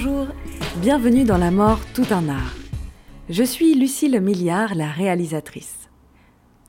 [0.00, 0.28] Bonjour,
[0.76, 2.54] bienvenue dans La mort, tout un art.
[3.28, 5.88] Je suis Lucille Milliard, la réalisatrice.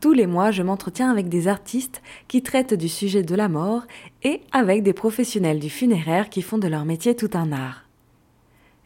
[0.02, 3.84] Tous les mois, je m'entretiens avec des artistes qui traitent du sujet de la mort
[4.24, 7.86] et avec des professionnels du funéraire qui font de leur métier tout un art.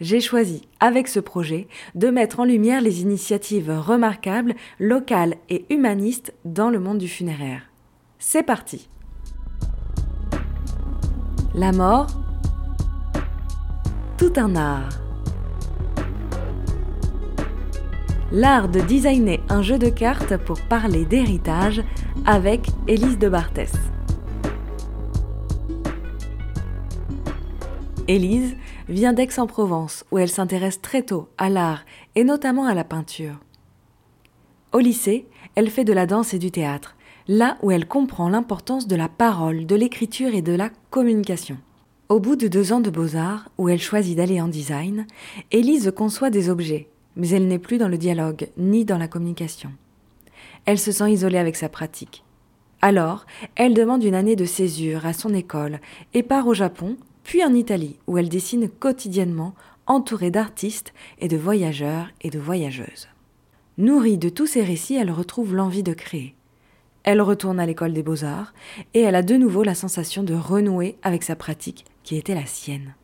[0.01, 6.33] J'ai choisi, avec ce projet, de mettre en lumière les initiatives remarquables, locales et humanistes
[6.43, 7.61] dans le monde du funéraire.
[8.19, 8.89] C'est parti
[11.55, 12.22] La mort,
[14.23, 14.89] tout un art.
[18.31, 21.83] L'art de designer un jeu de cartes pour parler d'héritage
[22.25, 23.73] avec Élise de Barthès.
[28.07, 28.55] Élise
[28.87, 31.83] vient d'Aix-en-Provence où elle s'intéresse très tôt à l'art
[32.15, 33.41] et notamment à la peinture.
[34.71, 36.95] Au lycée, elle fait de la danse et du théâtre,
[37.27, 41.57] là où elle comprend l'importance de la parole, de l'écriture et de la communication.
[42.13, 45.07] Au bout de deux ans de beaux-arts, où elle choisit d'aller en design,
[45.49, 49.71] Élise conçoit des objets, mais elle n'est plus dans le dialogue ni dans la communication.
[50.65, 52.23] Elle se sent isolée avec sa pratique.
[52.83, 53.25] Alors,
[53.55, 55.79] elle demande une année de césure à son école
[56.13, 59.55] et part au Japon, puis en Italie, où elle dessine quotidiennement,
[59.87, 63.07] entourée d'artistes et de voyageurs et de voyageuses.
[63.79, 66.35] Nourrie de tous ces récits, elle retrouve l'envie de créer.
[67.05, 68.53] Elle retourne à l'école des beaux-arts
[68.93, 72.45] et elle a de nouveau la sensation de renouer avec sa pratique qui était la
[72.45, 72.95] sienne.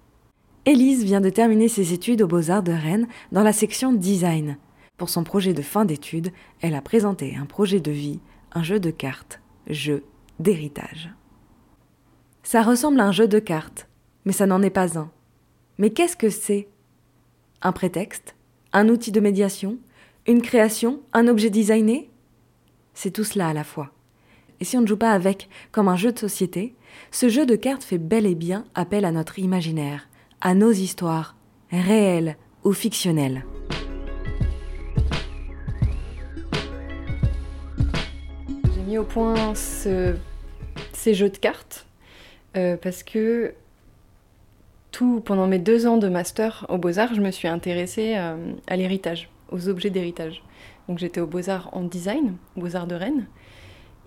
[0.66, 4.58] Élise vient de terminer ses études aux Beaux-Arts de Rennes dans la section design.
[4.98, 8.20] Pour son projet de fin d'études, elle a présenté un projet de vie,
[8.54, 10.04] un jeu de cartes, jeu
[10.40, 11.10] d'héritage.
[12.44, 13.88] Ça ressemble à un jeu de cartes,
[14.26, 15.10] mais ça n'en est pas un.
[15.78, 16.68] Mais qu'est-ce que c'est?
[17.62, 18.36] Un prétexte?
[18.74, 19.78] Un outil de médiation?
[20.28, 21.02] Une création?
[21.14, 22.10] Un objet designé?
[22.94, 23.92] C'est tout cela à la fois.
[24.62, 26.76] Et si on ne joue pas avec comme un jeu de société,
[27.12, 30.10] ce jeu de cartes fait bel et bien appel à notre imaginaire,
[30.42, 31.38] à nos histoires,
[31.72, 33.46] réelles ou fictionnelles.
[38.76, 41.86] J'ai mis au point ces jeux de cartes
[42.58, 43.54] euh, parce que
[44.92, 48.76] tout pendant mes deux ans de master aux Beaux-Arts, je me suis intéressée euh, à
[48.76, 50.44] l'héritage, aux objets d'héritage.
[50.90, 53.28] Donc j'étais aux Beaux-Arts en design, aux Beaux-Arts de Rennes.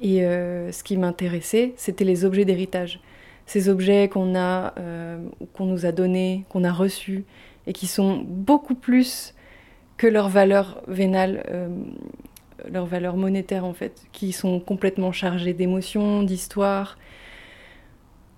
[0.02, 3.00] Et euh, ce qui m'intéressait, c'était les objets d'héritage.
[3.46, 5.18] Ces objets qu'on a, euh,
[5.54, 7.24] qu'on nous a donnés, qu'on a reçus,
[7.68, 9.34] et qui sont beaucoup plus
[9.96, 11.68] que leur valeur vénale, euh,
[12.70, 16.98] leur valeur monétaire en fait, qui sont complètement chargés d'émotions, d'histoires,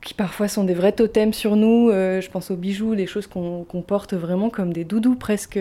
[0.03, 1.91] qui parfois sont des vrais totems sur nous.
[1.91, 5.59] je pense aux bijoux, des choses qu'on porte vraiment comme des doudous presque.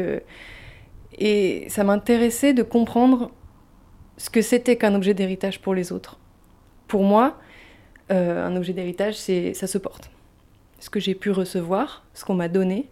[1.17, 3.31] Et ça m'intéressait de comprendre
[4.17, 6.17] ce que c'était qu'un objet d'héritage pour les autres.
[6.87, 7.39] Pour moi,
[8.11, 10.11] euh, un objet d'héritage, c'est ça se porte.
[10.79, 12.89] Ce que j'ai pu recevoir, ce qu'on m'a donné,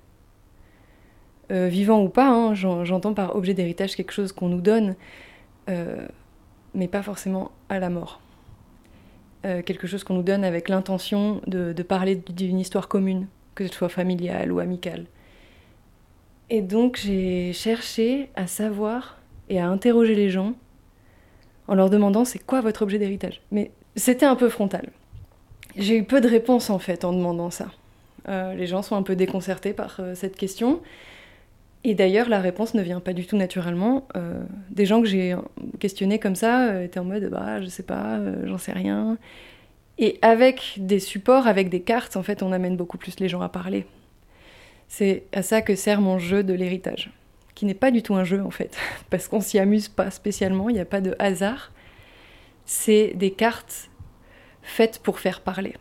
[1.52, 4.96] euh, vivant ou pas, hein, j'entends par objet d'héritage quelque chose qu'on nous donne,
[5.70, 6.08] euh,
[6.74, 8.22] mais pas forcément à la mort.
[9.44, 13.74] quelque chose qu'on nous donne avec l'intention de, de parler d'une histoire commune, que ce
[13.74, 15.06] soit familiale ou amicale.
[16.52, 19.18] Et donc j'ai cherché à savoir
[19.50, 20.54] et à interroger les gens
[21.68, 23.42] en leur demandant c'est quoi votre objet d'héritage.
[23.52, 24.90] Mais c'était un peu frontal.
[25.78, 27.68] J'ai eu peu de réponses en fait en demandant ça.
[28.28, 30.82] Euh, les gens sont un peu déconcertés par euh, cette question.
[31.84, 34.08] Et d'ailleurs, la réponse ne vient pas du tout naturellement.
[34.16, 35.36] Euh, des gens que j'ai
[35.80, 39.18] questionnés comme ça étaient en mode bah je sais pas, j'en sais rien.
[39.98, 43.42] Et avec des supports, avec des cartes, en fait, on amène beaucoup plus les gens
[43.42, 43.88] à parler.
[44.90, 47.12] C'est à ça que sert mon jeu de l'héritage
[47.66, 48.78] n'est pas du tout un jeu en fait,
[49.10, 51.72] parce qu'on s'y amuse pas spécialement, il n'y a pas de hasard.
[52.66, 53.90] C'est des cartes
[54.62, 55.76] faites pour faire parler.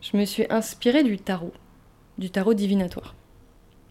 [0.00, 1.52] Je me suis inspirée du tarot,
[2.18, 3.14] du tarot divinatoire.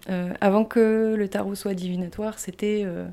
[0.09, 3.07] Euh, avant que le tarot soit divinatoire, c'était euh,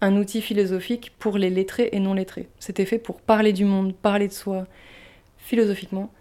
[0.00, 2.48] un outil philosophique pour les lettrés et non lettrés.
[2.58, 4.66] C'était fait pour parler du monde, parler de soi,
[5.38, 6.12] philosophiquement,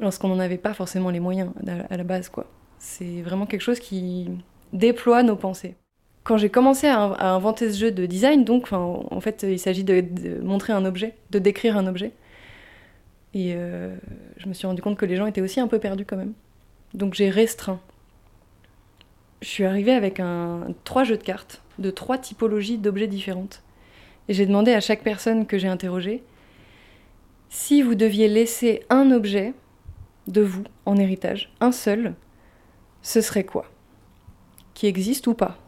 [0.00, 1.50] lorsqu'on n'en avait pas forcément les moyens
[1.90, 2.46] à la base, quoi.
[2.78, 4.30] C'est vraiment quelque chose qui,
[4.74, 5.76] déploie nos pensées.
[6.22, 10.40] Quand j'ai commencé à, inventer ce jeu de design, donc en fait il s'agit de,
[10.42, 12.12] montrer un objet, de décrire un objet.
[13.34, 13.94] Et euh,
[14.36, 16.32] je me suis rendu compte que les gens étaient aussi un peu perdus quand même.
[16.94, 17.80] Donc j'ai restreint.
[19.42, 23.62] Je suis arrivée avec un, trois jeux de cartes de trois typologies d'objets différentes.
[24.28, 26.22] Et j'ai demandé à chaque personne que j'ai interrogée
[27.50, 29.52] si vous deviez laisser un objet
[30.26, 32.14] de vous en héritage, un seul,
[33.02, 33.66] ce serait quoi?
[34.74, 35.58] Qui existe ou pas.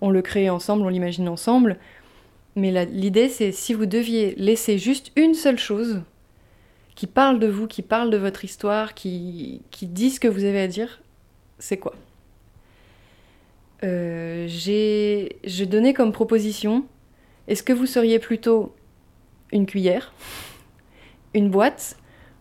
[0.00, 1.78] On le crée ensemble, on l'imagine ensemble,
[2.54, 6.02] mais l'idée c'est si vous deviez laisser juste une seule chose
[6.94, 10.44] qui parle de vous, qui parle de votre histoire, qui, qui dit ce que vous
[10.44, 11.00] avez à dire,
[11.58, 11.94] c'est quoi?
[13.84, 16.86] Euh, j'ai donné comme proposition
[17.48, 18.74] est-ce que vous seriez plutôt
[19.52, 20.12] une cuillère,
[21.32, 21.96] une boîte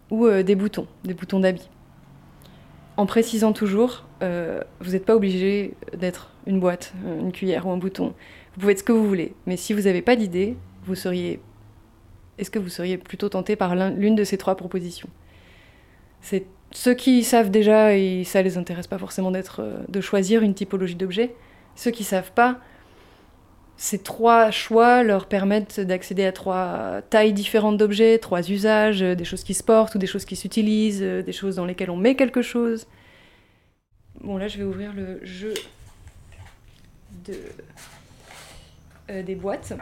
[0.09, 1.69] ou euh, des boutons, des boutons d'habits?
[2.97, 7.77] En précisant toujours, euh, vous n'êtes pas obligé d'être une boîte, une cuillère ou un
[7.77, 8.13] bouton.
[8.53, 9.33] Vous pouvez être ce que vous voulez.
[9.45, 11.39] Mais si vous n'avez pas d'idée, vous seriez.
[12.37, 15.09] Est-ce que vous seriez plutôt tenté par l'une de ces trois propositions?
[16.21, 20.41] C'est ceux qui savent déjà et ça les intéresse pas forcément d'être, euh, de choisir
[20.41, 21.33] une typologie d'objet.
[21.75, 22.59] Ceux qui savent pas,
[23.77, 29.25] ces trois choix leur permettent d'accéder à trois tailles différentes d'objets, trois usages, euh, des
[29.25, 31.97] choses qui se portent ou des choses qui s'utilisent, euh, des choses dans lesquelles on
[31.97, 32.87] met quelque chose.
[34.21, 35.53] Bon là je vais ouvrir le jeu
[37.25, 37.35] de,
[39.21, 39.73] des boîtes.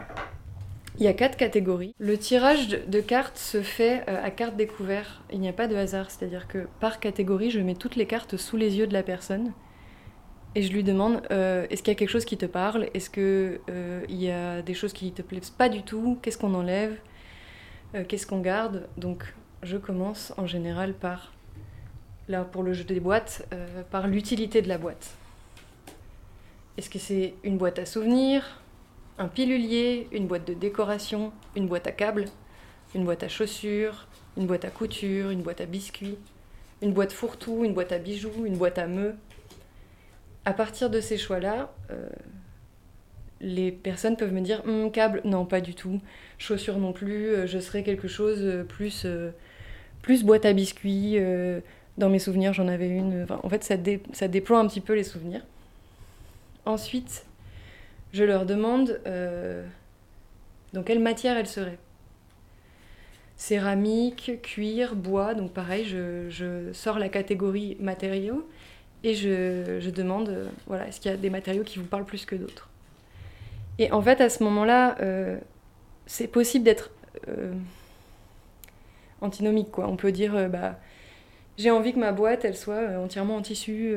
[0.96, 1.92] Il y a quatre catégories.
[1.98, 5.10] Le tirage de cartes se fait euh, à carte découverte.
[5.32, 8.36] Il n'y a pas de hasard, c'est-à-dire que par catégorie, je mets toutes les cartes
[8.36, 9.52] sous les yeux de la personne
[10.54, 12.88] et je lui demande euh, est-ce qu'il y a quelque chose qui te parle?
[12.94, 16.16] Est-ce qu'il euh, y a des choses qui te plaisent pas du tout?
[16.22, 16.96] Qu'est-ce qu'on enlève?
[18.08, 18.88] Qu'est-ce qu'on garde?
[18.96, 21.32] Donc je commence en général par,
[22.28, 23.46] là pour le jeu des boîtes,
[23.90, 25.14] par l'utilité de la boîte.
[26.76, 28.60] Est-ce que c'est une boîte à souvenirs
[29.18, 32.26] un pilulier, une boîte de décoration, une boîte à câbles,
[32.94, 36.18] une boîte à chaussures, une boîte à couture, une boîte à biscuits,
[36.82, 39.14] une boîte fourre-tout, une boîte à bijoux, une boîte à meux.
[40.44, 42.08] À partir de ces choix-là, euh,
[43.40, 46.00] les personnes peuvent me dire hum, câble, non, pas du tout.
[46.38, 49.06] Chaussures non plus, euh, je serais quelque chose euh, plus,
[50.02, 51.18] plus boîte à biscuits.
[51.98, 53.26] Dans mes souvenirs, j'en avais une.
[53.42, 55.42] en fait, ça, déploie un petit peu les souvenirs.
[56.66, 57.24] Ensuite,
[58.12, 59.64] je leur demande euh,
[60.72, 61.78] dans quelle matière elle serait.
[63.36, 68.48] Céramique, cuir, bois, donc pareil, je, sors la catégorie matériaux
[69.02, 72.24] et je, demande, euh, voilà, est-ce qu'il y a des matériaux qui vous parlent plus
[72.24, 72.70] que d'autres
[73.78, 75.36] Et en fait, à ce moment-là, euh,
[76.06, 76.90] c'est possible d'être
[79.20, 79.86] antinomique, quoi.
[79.88, 80.78] On peut dire, bah,
[81.56, 83.94] j'ai envie que ma boîte, elle soit entièrement en tissu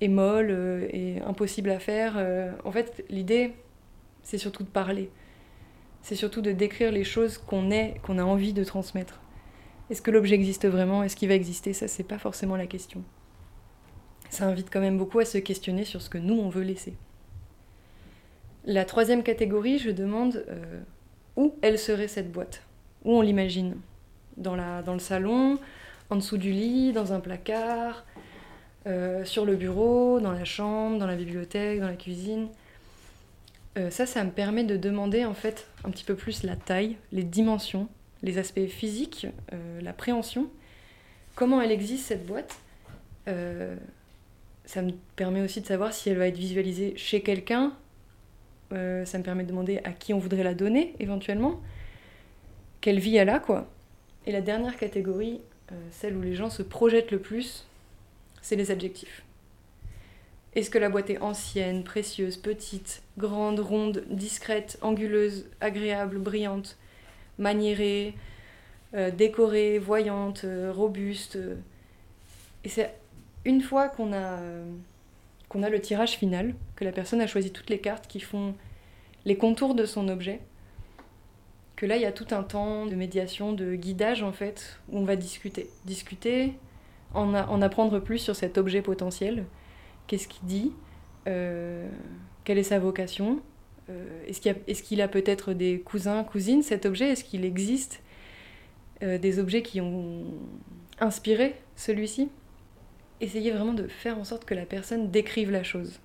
[0.00, 2.14] est molle euh, et impossible à faire.
[2.16, 3.52] Euh, en fait, l'idée,
[4.22, 5.10] c'est surtout de parler.
[6.02, 9.20] C'est surtout de décrire les choses qu'on est, qu'on a envie de transmettre.
[9.90, 11.02] Est-ce que l'objet existe vraiment?
[11.02, 11.72] Est-ce qu'il va exister?
[11.72, 13.02] Ça, c'est pas forcément la question.
[14.30, 16.94] Ça invite quand même beaucoup à se questionner sur ce que nous, on veut laisser.
[18.64, 20.80] La troisième catégorie, je demande euh,
[21.36, 22.62] où elle serait cette boîte?
[23.04, 23.76] Où on l'imagine?
[24.36, 25.58] Dans, dans le salon,
[26.10, 28.04] en dessous du lit, dans un placard,
[28.86, 32.48] euh, sur le bureau, dans la chambre, dans la bibliothèque, dans la cuisine.
[33.78, 36.96] Euh, ça, ça me permet de demander en fait un petit peu plus la taille,
[37.12, 37.88] les dimensions,
[38.22, 40.50] les aspects physiques, euh, la préhension.
[41.36, 42.58] Comment elle existe cette boîte?
[44.64, 47.72] Ça me permet aussi de savoir si elle va être visualisée chez quelqu'un.
[48.70, 51.60] ça me permet de demander à qui on voudrait la donner éventuellement.
[52.80, 53.68] Quelle vie elle a quoi?
[54.26, 55.40] Et la dernière catégorie,
[55.90, 57.66] celle où les gens se projettent le plus,
[58.42, 59.22] c'est les adjectifs.
[60.54, 66.76] Est-ce que la boîte est ancienne, précieuse, petite, grande, ronde, discrète, anguleuse, agréable, brillante,
[67.38, 68.14] maniérée,
[68.94, 71.38] euh, décorée, voyante, euh, robuste
[72.64, 72.92] Et c'est
[73.44, 74.40] une fois qu'on a,
[75.48, 78.54] qu'on a le tirage final, que la personne a choisi toutes les cartes qui font
[79.24, 80.40] les contours de son objet,
[81.80, 84.98] que là il y a tout un temps de médiation, de guidage en fait, où
[84.98, 85.70] on va discuter.
[85.86, 86.52] Discuter,
[87.14, 87.32] en,
[87.62, 89.46] apprendre plus sur cet objet potentiel.
[90.06, 90.72] Qu'est-ce qu'il dit
[91.26, 91.88] euh,
[92.44, 93.40] Quelle est sa vocation
[93.88, 97.08] euh, Est-ce qu'il a, peut-être des cousins, cousines, cet objet?
[97.08, 98.02] Est-ce qu'il existe
[99.02, 100.26] euh, des objets qui ont
[101.00, 102.28] inspiré celui-ci?
[103.22, 105.98] Essayez vraiment de faire en sorte que la personne décrive la chose.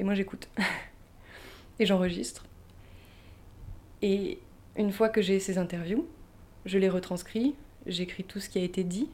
[0.00, 0.48] Et moi j'écoute.
[1.78, 2.44] et j'enregistre.
[4.02, 4.40] Et
[4.76, 6.06] une fois que j'ai ces interviews,
[6.66, 7.54] je les retranscris,
[7.86, 9.08] j'écris tout ce qui a été dit,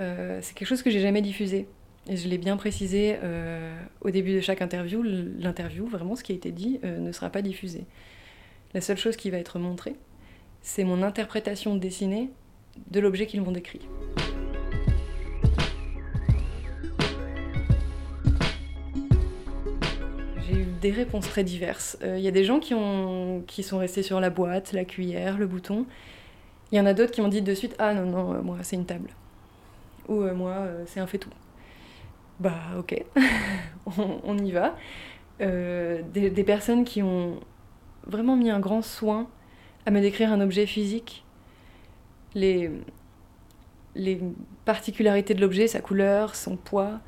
[0.00, 1.68] euh, c'est quelque chose que j'ai jamais diffusé.
[2.08, 6.32] Et je l'ai bien précisé euh, au début de chaque interview, l'interview, vraiment ce qui
[6.32, 7.84] a été dit, euh, ne sera pas diffusé.
[8.74, 9.96] La seule chose qui va être montrée,
[10.62, 12.30] c'est mon interprétation dessinée
[12.90, 13.80] de l'objet qu'ils m'ont décrit.
[20.48, 21.98] J'ai eu des réponses très diverses.
[22.02, 25.38] Il y a des gens qui, ont, qui sont restés sur la boîte, la cuillère,
[25.38, 25.86] le bouton.
[26.72, 28.76] Il y en a d'autres qui m'ont dit de suite Ah non, non, moi c'est
[28.76, 29.10] une table
[30.08, 31.30] ou euh, moi, euh, c'est un fait-tout.
[32.38, 33.02] Bah ok,
[34.24, 34.76] on, y va.
[35.40, 37.40] Euh, des, des, personnes qui ont
[38.06, 39.26] vraiment mis un grand soin
[39.86, 41.24] à me décrire un objet physique,
[42.34, 42.70] les,
[43.94, 44.20] les
[44.66, 47.00] particularités de l'objet, sa couleur, son poids,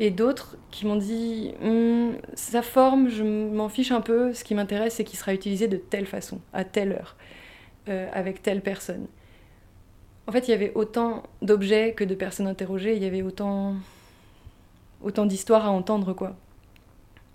[0.00, 4.32] Et d'autres qui m'ont dit hum, sa forme, je m'en fiche un peu.
[4.32, 7.16] Ce qui m'intéresse, c'est qu'il sera utilisé de telle façon, à telle heure,
[7.88, 9.06] euh, avec telle personne.
[10.26, 12.96] En fait, il y avait autant d'objets que de personnes interrogées.
[12.96, 13.74] Il y avait autant,
[15.02, 16.34] autant d'histoires à entendre, quoi.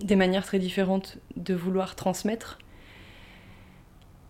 [0.01, 2.59] Des manières très différentes de vouloir transmettre.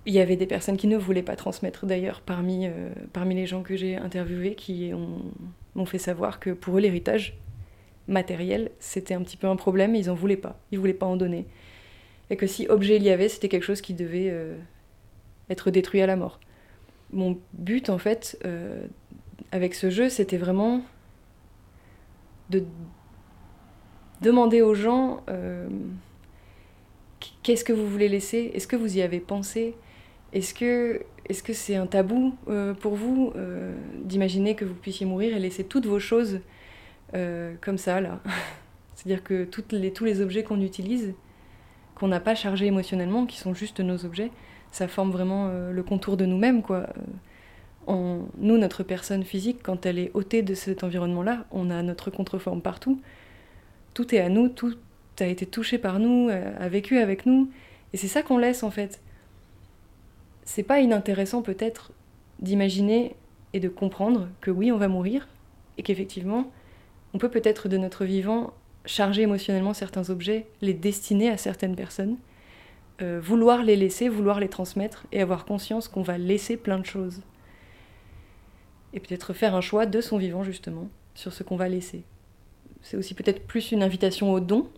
[0.05, 3.45] Il y avait des personnes qui ne voulaient pas transmettre d'ailleurs parmi, euh, parmi les
[3.45, 4.91] gens que j'ai interviewés qui
[5.75, 7.37] m'ont fait savoir que pour eux l'héritage
[8.09, 11.15] matériel c'était un petit peu un problème ils en voulaient pas, ils voulaient pas en
[11.15, 11.45] donner.
[12.29, 14.57] Et que si objet il y avait c'était quelque chose qui devait euh,
[15.49, 16.39] être détruit à la mort.
[17.11, 18.85] Mon but en fait euh,
[19.51, 20.81] avec ce jeu c'était vraiment
[22.49, 22.63] de
[24.21, 25.23] demander aux gens
[27.43, 29.75] qu'est-ce que vous voulez laisser, est-ce que vous y avez pensé?
[30.33, 35.05] Est-ce que est-ce que c'est un tabou euh, pour vous euh, d'imaginer que vous puissiez
[35.05, 36.39] mourir et laisser toutes vos choses
[37.13, 38.19] euh, comme ça là
[38.95, 41.13] C'est-à-dire que toutes les, tous les objets qu'on utilise,
[41.95, 44.29] qu'on n'a pas chargés émotionnellement, qui sont juste nos objets,
[44.71, 46.87] ça forme vraiment le contour de nous-mêmes quoi.
[47.87, 52.11] En, nous, notre personne physique, quand elle est ôtée de cet environnement-là, on a notre
[52.11, 53.01] contreforme partout.
[53.93, 54.75] Tout est à nous, tout
[55.21, 57.49] a été touché par nous, a vécu avec nous,
[57.93, 58.99] et c'est ça qu'on laisse en fait
[60.49, 61.91] c'est pas inintéressant peut-être
[62.39, 63.15] d'imaginer
[63.53, 65.27] et de comprendre que oui, on va mourir
[65.77, 66.51] et qu'effectivement,
[67.13, 68.53] on peut peut-être de notre vivant
[68.85, 72.17] charger émotionnellement certains objets, les destiner à certaines personnes,
[73.01, 76.85] euh, vouloir les laisser, vouloir les transmettre et avoir conscience qu'on va laisser plein de
[76.85, 77.21] choses.
[78.93, 82.03] Et peut-être faire un choix de son vivant justement sur ce qu'on va laisser.
[82.81, 84.69] C'est aussi peut-être plus une invitation au don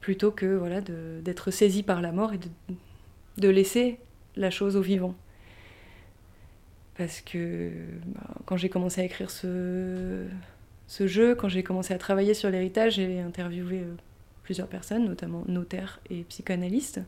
[0.00, 2.38] plutôt que voilà d'être saisi par la mort et
[3.38, 3.98] de, laisser
[4.36, 5.14] la chose au vivant.
[6.96, 7.70] Parce que
[8.06, 10.24] bah, quand j'ai commencé à écrire ce,
[10.86, 13.94] ce jeu, quand j'ai commencé à travailler sur l'héritage, j'ai interviewé euh,
[14.42, 17.00] plusieurs personnes, notamment notaires et psychanalystes.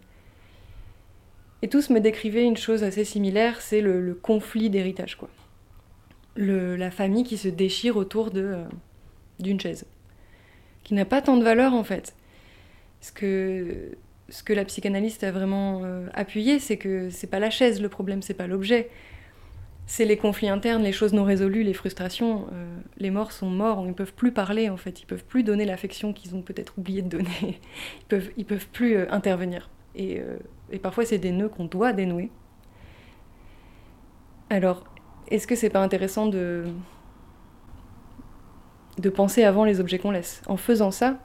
[1.63, 5.29] Et tous me décrivaient une chose assez similaire, c'est le, conflit d'héritage, quoi.
[6.37, 8.65] La famille qui se déchire autour euh,
[9.41, 9.87] d'une chaise,
[10.85, 12.15] qui n'a pas tant de valeur en fait.
[13.01, 13.97] Parce que
[14.29, 17.89] ce que la psychanalyste a vraiment euh, appuyé, c'est que c'est pas la chaise le
[17.89, 18.89] problème, c'est pas l'objet.
[19.91, 22.47] C'est les conflits internes, les choses non résolues, les frustrations.
[22.53, 25.43] Euh, les morts sont morts, ils ne peuvent plus parler en fait, ils peuvent plus
[25.43, 27.31] donner l'affection qu'ils ont peut-être oublié de donner.
[28.01, 29.71] ils peuvent, ils peuvent plus euh, intervenir.
[29.97, 30.21] Et,
[30.71, 32.31] et parfois c'est des nœuds qu'on doit dénouer.
[34.51, 34.85] Alors,
[35.31, 36.65] est-ce que c'est pas intéressant de
[38.99, 40.43] de penser avant les objets qu'on laisse?
[40.47, 41.19] En faisant ça,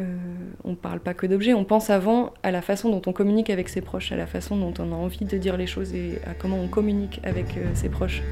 [0.00, 0.16] euh,
[0.64, 3.50] on ne parle pas que d'objets, on pense avant à la façon dont on communique
[3.50, 6.20] avec ses proches, à la façon dont on a envie de dire les choses et
[6.26, 8.22] à comment on communique avec euh, ses proches.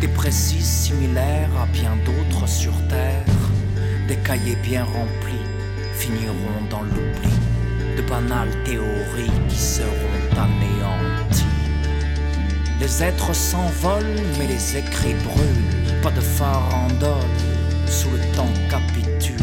[0.00, 3.24] Des précises similaires à bien d'autres sur Terre,
[4.06, 5.44] des cahiers bien remplis
[5.94, 7.34] finiront dans l'oubli
[7.96, 9.88] de banales théories qui seront
[10.32, 11.44] anéanties.
[12.80, 16.00] Les êtres s'envolent, mais les écrits brûlent.
[16.02, 17.36] Pas de farandole,
[17.86, 19.34] sous le temps capitule.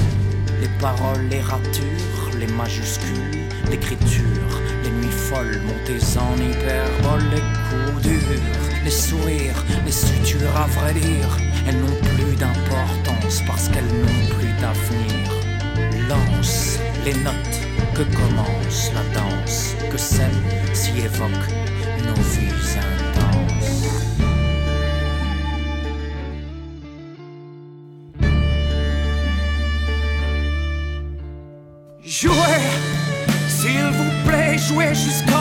[0.61, 8.01] Les paroles, les ratures, les majuscules, l'écriture, les nuits folles montées en hyperbole, les coups
[8.03, 11.37] durs, les sourires, les sutures à vrai dire.
[11.67, 15.27] Elles n'ont plus d'importance parce qu'elles n'ont plus d'avenir.
[16.07, 17.59] Lance les notes
[17.95, 20.39] que commence la danse, que celle
[20.73, 21.47] s'y évoque
[22.05, 23.85] nos vies intenses.
[32.03, 32.61] Jouez,
[33.47, 35.34] s'il vous plaît, jouez jusqu'en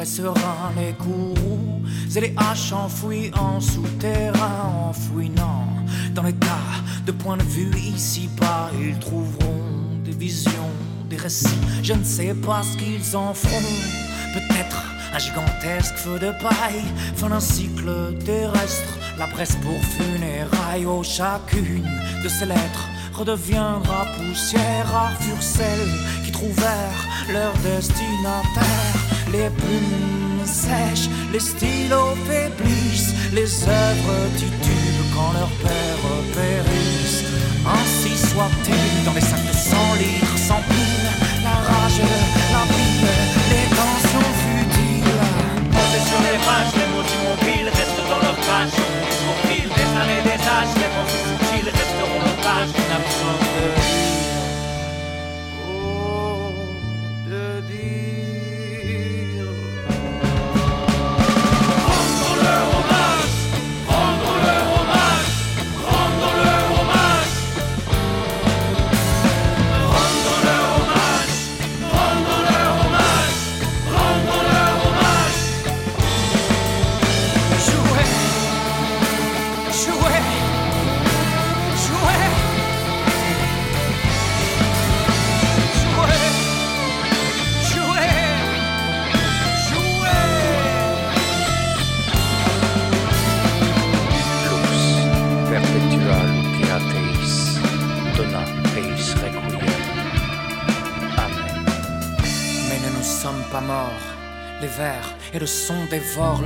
[0.00, 1.82] partirai serein les courroux
[2.16, 5.66] et les haches enfouies en souterrain, en fouinant
[6.14, 8.70] dans les tas de points de vue ici-bas.
[8.80, 10.70] Ils trouveront des visions,
[11.08, 11.48] des récits,
[11.82, 13.80] je ne sais pas ce qu'ils en feront.
[14.32, 16.84] Peut-être un gigantesque feu de paille,
[17.16, 20.86] fin d'un cycle terrestre, la presse pour funérailles.
[20.86, 21.88] Oh, chacune
[22.22, 29.09] de ces lettres redeviendra poussière, furent celles qui trouvèrent leur destinataire.
[29.32, 37.24] Les plumes sèchent, les stylos faiblissent, les œuvres titubent quand leurs pères périssent.
[37.64, 42.00] Ainsi soit-il, dans les sacs de 100 litres s'empilent la rage,
[42.52, 42.64] la
[43.50, 45.20] les tensions futiles.
[45.72, 48.89] Posés sur les pages, les mots immobiles restent dans leur page.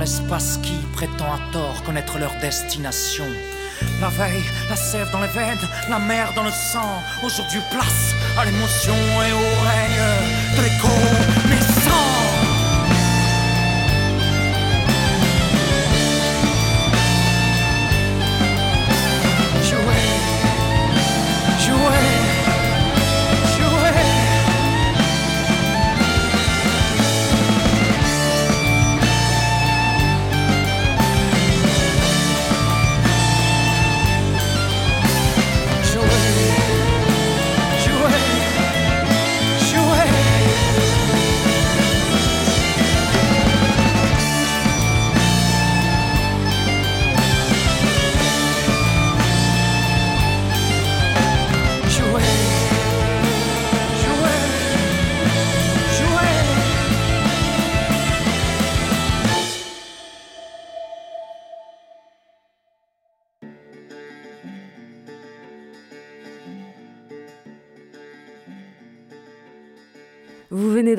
[0.05, 3.25] L'espace qui prétend à tort connaître leur destination.
[3.99, 5.57] La veille, la sève dans les veines,
[5.89, 7.01] la mer dans le sang.
[7.23, 12.44] Aujourd'hui, place à l'émotion et au règne de l'écho.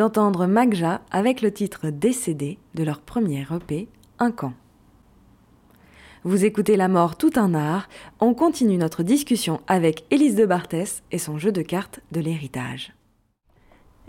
[0.06, 3.88] D'entendre Magja avec le titre Décédé de leur premier EP,
[4.20, 4.52] Un camp.
[6.22, 7.88] Vous écoutez La mort tout un art,
[8.20, 12.92] on continue notre discussion avec Élise de Barthès et son jeu de cartes de l'héritage.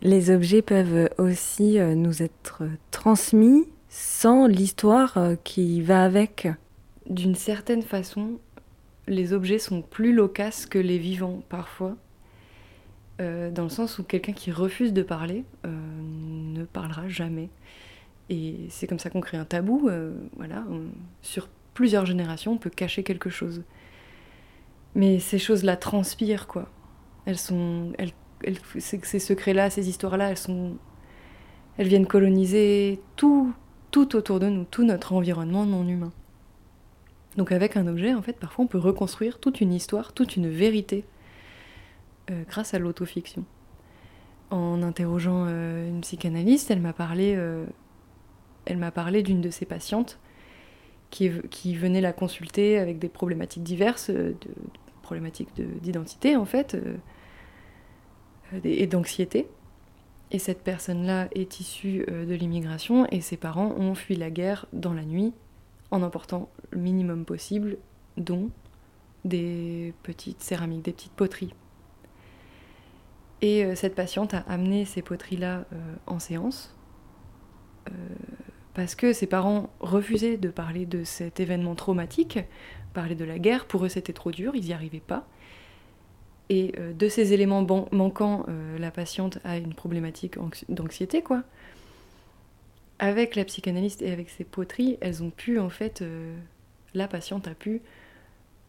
[0.03, 6.47] Les objets peuvent aussi euh, nous être transmis sans l'histoire euh, qui va avec.
[7.09, 8.37] D'une certaine façon,
[9.07, 11.95] les objets sont plus loquaces que les vivants parfois.
[13.19, 15.69] Euh, dans le sens où quelqu'un qui refuse de parler euh,
[16.53, 17.49] ne parlera jamais.
[18.29, 19.89] Et c'est comme ça qu'on crée un tabou.
[19.89, 20.65] euh, voilà,
[21.23, 23.63] sur plusieurs générations, on peut cacher quelque chose.
[24.95, 26.69] Mais ces choses-là transpirent, quoi.
[27.25, 28.11] Elles sont, elles,
[28.43, 30.77] elles- ces, ces secrets-là, ces histoires-là, elles sont,
[31.77, 33.53] elles viennent coloniser tout,
[33.91, 36.13] tout autour de nous, tout notre environnement non humain.
[37.37, 40.49] Donc avec un objet, en fait, parfois on peut reconstruire toute une histoire, toute une
[40.49, 41.05] vérité
[42.29, 43.45] euh, grâce à l'autofiction.
[44.49, 47.65] En interrogeant euh, une psychanalyste, elle m'a parlé, euh,
[48.65, 50.19] elle m'a parlé d'une de ses patientes
[51.09, 51.29] qui,
[51.73, 54.35] venait la consulter avec des problématiques diverses, de,
[55.01, 56.77] problématiques de- d'identité en fait,
[58.65, 59.47] et d'anxiété.
[60.31, 64.93] Et cette personne-là est issue de l'immigration et ses parents ont fui la guerre dans
[64.93, 65.33] la nuit
[65.91, 67.77] en emportant le minimum possible,
[68.17, 68.49] dont
[69.23, 71.53] des petites céramiques, des petites poteries.
[73.41, 76.75] Et euh, cette patiente a amené ces poteries-là euh, en séance
[77.89, 77.93] euh,
[78.73, 82.39] parce que ses parents refusaient de parler de cet événement traumatique,
[82.93, 85.27] parler de la guerre, pour eux c'était trop dur, ils n'y arrivaient pas.
[86.49, 88.45] Et de ces éléments manquants,
[88.77, 91.43] la patiente a une problématique anxi- d'anxiété, quoi.
[92.99, 96.03] Avec la psychanalyste et avec ses poteries, elles ont pu, en fait,
[96.93, 97.81] la patiente a pu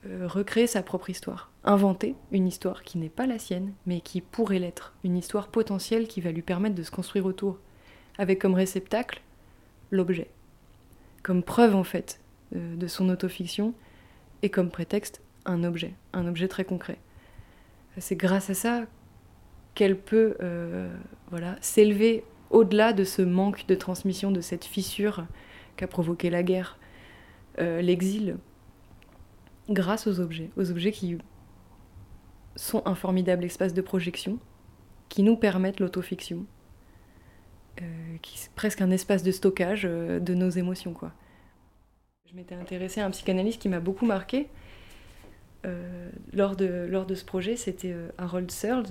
[0.05, 4.59] recréer sa propre histoire, inventer une histoire qui n'est pas la sienne, mais qui pourrait
[4.59, 7.59] l'être, une histoire potentielle qui va lui permettre de se construire autour,
[8.17, 9.23] avec comme réceptacle
[9.91, 10.31] l'objet,
[11.23, 12.21] comme preuve en fait
[12.55, 13.75] euh, de son autofiction,
[14.43, 16.99] et comme prétexte un objet, un objet très concret.
[17.99, 18.87] C'est grâce à ça
[19.75, 20.93] qu'elle peut euh,
[21.31, 25.25] voilà, s'élever au-delà de ce manque de transmission, de cette fissure
[25.77, 26.79] qu'a provoqué la guerre,
[27.59, 28.37] euh, l'exil,
[29.69, 31.19] grâce aux objets, aux objets qui
[32.57, 34.39] sont un formidable espace de projection,
[35.09, 36.47] qui nous permettent l'autofiction,
[37.81, 37.85] euh,
[38.23, 40.93] qui est presque un espace de stockage euh, de nos émotions.
[40.93, 41.13] Quoi.
[42.31, 44.49] Je m'étais intéressée à un psychanalyste qui m'a beaucoup marqué
[45.67, 48.87] euh, lors, de, lors de ce projet, c'était Harold Searle,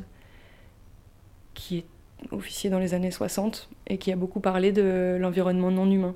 [1.54, 1.86] qui est
[2.32, 6.16] officier dans les années 60 et qui a beaucoup parlé de l'environnement non humain.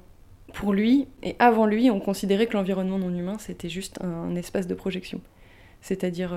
[0.54, 4.68] Pour lui, et avant lui, on considérait que l'environnement non humain, c'était juste un, espace
[4.68, 5.22] de projection.
[5.82, 6.36] C'est-à-dire,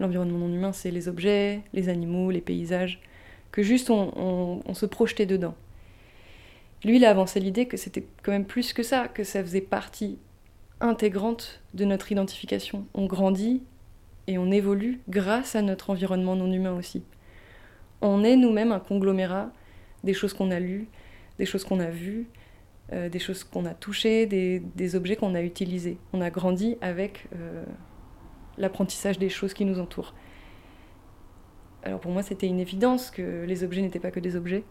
[0.00, 3.00] l'environnement non humain, c'est les objets, les animaux, les paysages,
[3.52, 5.54] que juste on, se projetait dedans.
[6.84, 9.60] Lui, il a avancé l'idée que c'était quand même plus que ça, que ça faisait
[9.60, 10.18] partie
[10.80, 12.86] intégrante de notre identification.
[12.94, 13.62] On grandit
[14.28, 17.02] et on évolue grâce à notre environnement non humain aussi.
[18.00, 19.50] On est nous-mêmes un conglomérat
[20.04, 20.86] des choses qu'on a lues,
[21.38, 22.28] des choses qu'on a vues,
[22.94, 25.98] euh, des choses qu'on a touchées, des, objets qu'on a utilisés.
[26.14, 27.62] On a grandi avec euh,
[28.56, 30.14] l'apprentissage des choses qui nous entourent.
[31.82, 34.64] Alors pour moi, c'était une évidence que les objets n'étaient pas que des objets,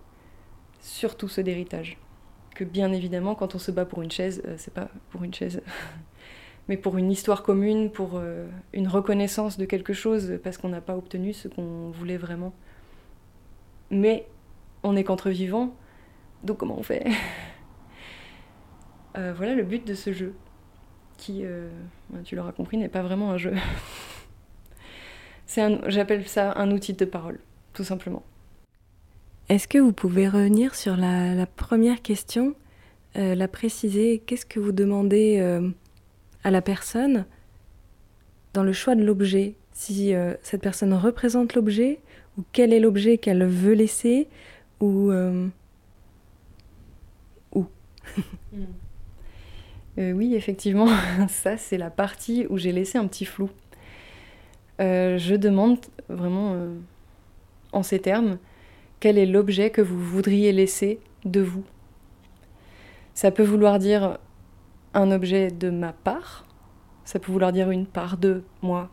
[0.80, 2.00] surtout ceux d'héritage.
[2.56, 5.34] Que bien évidemment, quand on se bat pour une chaise, euh, c'est pas pour une
[5.34, 5.62] chaise,
[6.68, 8.20] mais pour une histoire commune, pour
[8.74, 12.54] une reconnaissance de quelque chose, parce qu'on n'a pas obtenu ce qu'on voulait vraiment.
[13.92, 14.28] Mais
[14.82, 15.76] on est qu'entre vivants,
[16.44, 17.06] donc comment on fait?
[19.18, 20.34] euh, Voilà le but de ce jeu,
[21.18, 21.44] qui,
[22.24, 23.54] tu l'auras compris, n'est pas vraiment un jeu.
[25.88, 27.40] j'appelle ça un outil de parole,
[27.74, 28.24] tout simplement.
[29.50, 32.54] Est-ce que vous pouvez revenir sur la, première question,
[33.18, 34.22] euh, la préciser?
[34.26, 35.70] Qu'est-ce que vous demandez euh,
[36.44, 37.26] à la personne
[38.54, 39.56] dans le choix de l'objet?
[39.72, 42.00] Si euh, cette personne représente l'objet,
[42.38, 44.28] ou quel est l'objet qu'elle veut laisser,
[44.82, 45.12] ou
[49.98, 50.88] où Oui, effectivement,
[51.30, 53.50] ça c'est la partie où j'ai laissé un petit flou.
[54.80, 56.76] Euh, je demande vraiment euh,
[57.72, 58.38] en ces termes
[59.00, 61.64] quel est l'objet que vous voudriez laisser de vous?
[63.14, 64.18] Ça peut vouloir dire
[64.94, 66.46] un objet de ma part,
[67.06, 68.90] ça peut vouloir dire une part de moi.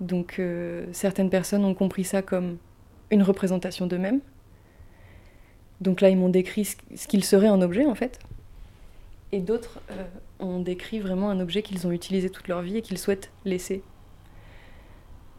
[0.00, 2.56] Donc euh, certaines personnes ont compris ça comme
[3.10, 4.20] une représentation d'eux-mêmes.
[5.80, 8.18] Donc là, ils m'ont décrit ce qu'il serait un objet en fait.
[9.32, 9.80] Et d'autres
[10.40, 13.82] ont décrit vraiment un objet qu'ils ont utilisé toute leur vie et qu'ils souhaitent laisser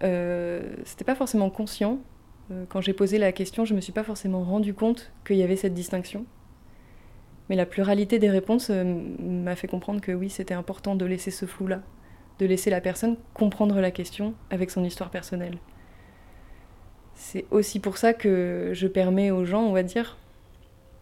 [0.04, 2.00] euh, c'était pas forcément conscient.
[2.52, 5.44] Euh, quand j'ai posé la question, je me suis pas forcément rendu compte qu'il y
[5.44, 6.26] avait cette distinction.
[7.50, 8.84] Mais la pluralité des réponses euh,
[9.20, 11.82] m'a fait comprendre que oui, c'était important de laisser ce flou-là,
[12.40, 15.58] de laisser la personne comprendre la question avec son histoire personnelle.
[17.14, 20.18] C'est aussi pour ça que je permets aux gens, on va dire,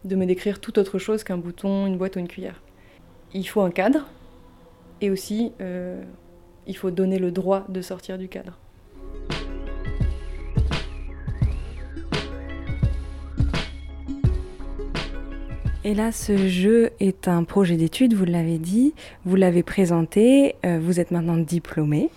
[0.04, 2.60] de me décrire tout autre chose qu'un bouton, une boîte ou une cuillère.
[3.32, 4.06] Il faut un cadre,
[5.00, 5.52] et aussi,
[6.66, 8.58] il faut donner le droit de sortir du cadre.
[15.82, 18.92] Et là, ce jeu est un projet d'étude, vous l'avez dit,
[19.24, 22.10] vous l'avez présenté, euh, vous êtes maintenant diplômé.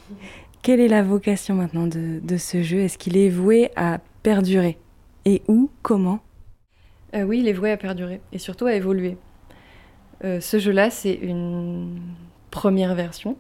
[0.62, 2.80] Quelle est la vocation maintenant de, ce jeu?
[2.80, 4.78] Est-ce qu'il est voué à perdurer?
[5.24, 5.70] Et où?
[5.82, 6.20] Comment?
[7.16, 9.16] Euh, Oui, il est voué à perdurer et surtout à évoluer.
[10.24, 12.00] Euh, ce jeu-là, c'est une
[12.52, 13.38] première version.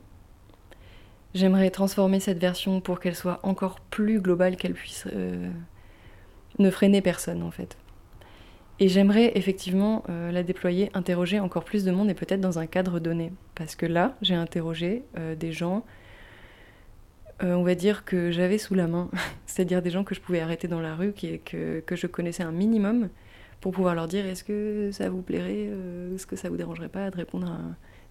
[1.33, 5.07] J'aimerais transformer cette version pour qu'elle soit encore plus globale, qu'elle puisse
[6.59, 7.77] ne freiner personne en fait.
[8.79, 12.65] Et j'aimerais effectivement euh, la déployer, interroger encore plus de monde et peut-être dans un
[12.65, 13.31] cadre donné.
[13.55, 15.85] Parce que là, j'ai interrogé euh, des gens,
[17.43, 19.09] euh, on va dire que j'avais sous la main,
[19.45, 22.51] c'est-à-dire des gens que je pouvais arrêter dans la rue, qui, que je connaissais un
[22.51, 23.09] minimum,
[23.63, 25.69] pour pouvoir leur dire est-ce que ça vous plairait,
[26.13, 27.49] est-ce que ça vous dérangerait pas de répondre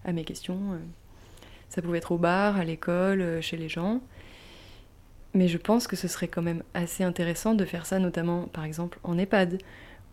[0.03, 0.79] à, mes questions.
[1.69, 4.01] Ça pouvait être au bar, à l'école, chez les gens.
[5.35, 8.63] Mais je pense que ce serait quand même assez intéressant de faire ça, notamment par
[8.63, 9.59] exemple en EHPAD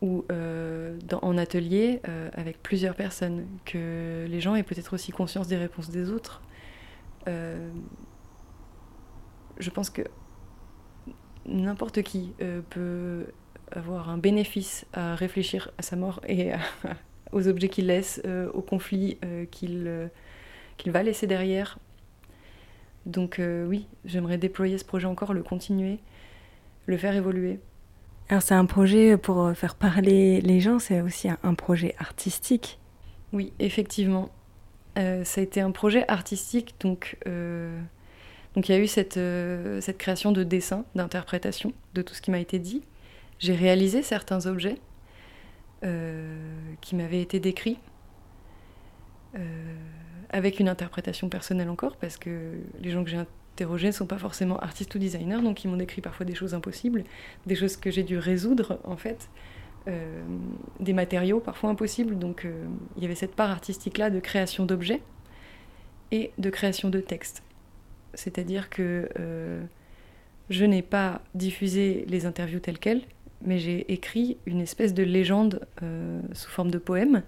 [0.02, 5.48] ou euh, en atelier euh, avec plusieurs personnes, que les gens aient peut-être aussi conscience
[5.48, 6.42] des réponses des autres.
[7.28, 7.70] Euh,
[9.58, 10.02] je pense que
[11.46, 12.34] n'importe qui
[12.68, 13.24] peut
[13.72, 16.52] avoir un bénéfice à réfléchir à sa mort et
[17.32, 18.20] aux objets qu'il laisse,
[18.52, 19.18] aux conflits
[19.50, 20.10] qu'il
[20.76, 21.78] qu'il va laisser derrière.
[23.06, 25.98] Donc oui, j'aimerais déployer ce projet encore, le continuer,
[26.86, 27.60] le faire évoluer.
[28.28, 32.78] Alors c'est un projet pour faire parler les gens, c'est aussi un projet artistique.
[33.32, 34.30] Oui, effectivement.
[34.98, 37.80] Euh, ça a été un projet artistique, donc euh,
[38.54, 42.20] donc il y a eu cette, euh, cette création de dessin, d'interprétation de tout ce
[42.20, 42.82] qui m'a été dit.
[43.40, 44.76] J'ai réalisé certains objets
[45.82, 47.78] qui m'avaient été décrits
[50.28, 54.18] avec une interprétation personnelle encore, parce que les gens que j'ai interrogés ne sont pas
[54.18, 57.04] forcément artistes ou designers, donc ils m'ont décrit parfois des choses impossibles,
[57.46, 59.28] des choses que j'ai dû résoudre en fait.
[59.88, 60.22] Euh,
[60.78, 62.18] des matériaux parfois impossibles.
[62.18, 65.00] Donc euh, il y avait cette part artistique-là de création d'objets
[66.12, 67.42] et de création de textes.
[68.12, 69.62] C'est-à-dire que euh,
[70.50, 73.02] je n'ai pas diffusé les interviews telles quelles,
[73.42, 75.66] mais j'ai écrit une espèce de légende
[76.32, 77.22] sous forme de poème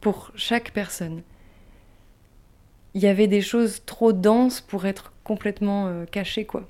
[0.00, 1.22] pour chaque personne.
[2.94, 6.68] Il y avait des choses trop denses pour être complètement cachées, quoi.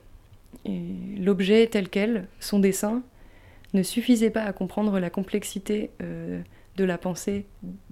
[1.18, 3.02] L'objet tel quel, son dessin,
[3.74, 6.40] ne suffisait pas à comprendre la complexité euh,
[6.76, 7.46] de la pensée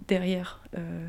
[0.09, 0.63] derrière.
[0.77, 1.07] Euh,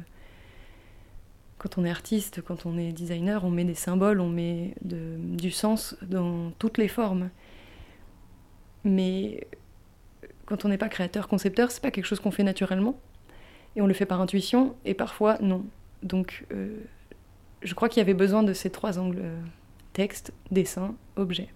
[1.57, 5.49] quand on est artiste, quand on est designer, on met des symboles, on met du
[5.49, 7.29] sens dans toutes les formes.
[8.85, 9.45] Mais
[10.45, 12.97] quand on n'est pas créateur, concepteur, c'est pas quelque chose qu'on fait naturellement.
[13.75, 15.65] Et on le fait par intuition, et parfois non.
[16.01, 16.77] Donc euh,
[17.61, 19.23] je crois qu'il y avait besoin de ces trois angles
[19.95, 21.47] texte, dessin, objet.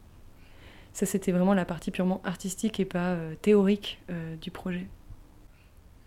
[0.94, 4.88] Ça, c'était vraiment la partie purement artistique et pas euh, théorique euh, du projet.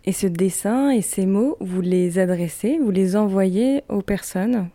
[0.03, 4.69] Et ce dessin et ces mots, vous les adressez, vous les envoyez aux personnes,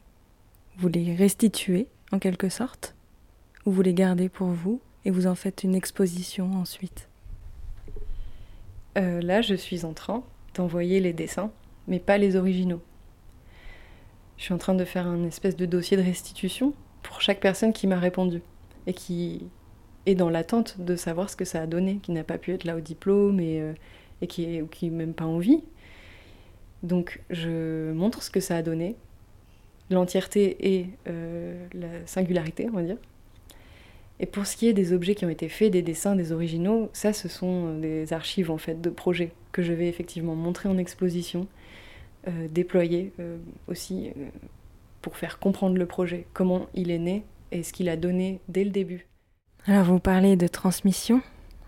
[0.79, 2.95] vous les restituez en quelque sorte,
[3.67, 4.81] ou vous les gardez pour vous?
[5.09, 7.09] Et vous en faites une exposition ensuite
[8.99, 10.23] euh, Là, je suis en train
[10.55, 11.51] d'envoyer les dessins,
[11.87, 12.83] mais pas les originaux.
[14.37, 17.73] Je suis en train de faire un espèce de dossier de restitution pour chaque personne
[17.73, 18.43] qui m'a répondu
[18.87, 19.47] et qui
[20.05, 22.65] et dans l'attente de savoir ce que ça a donné, qui n'a pas pu être
[22.65, 23.73] là au diplôme et, euh,
[24.21, 25.63] et qui est, même pas en vie.
[26.83, 28.95] Donc je montre ce que ça a donné,
[29.89, 32.99] l'entièreté et euh, la singularité, on va dire.
[34.21, 36.91] Et pour ce qui est des objets qui ont été faits, des dessins, des originaux,
[36.93, 40.77] ça ce sont des archives en fait de projets que je vais effectivement montrer en
[40.77, 41.47] exposition,
[42.27, 43.13] euh, déployer
[43.69, 44.11] aussi
[45.03, 48.65] pour faire comprendre le projet, comment il est né et ce qu'il a donné dès
[48.65, 49.07] le début.
[49.67, 51.23] Alors vous parlez de transmission,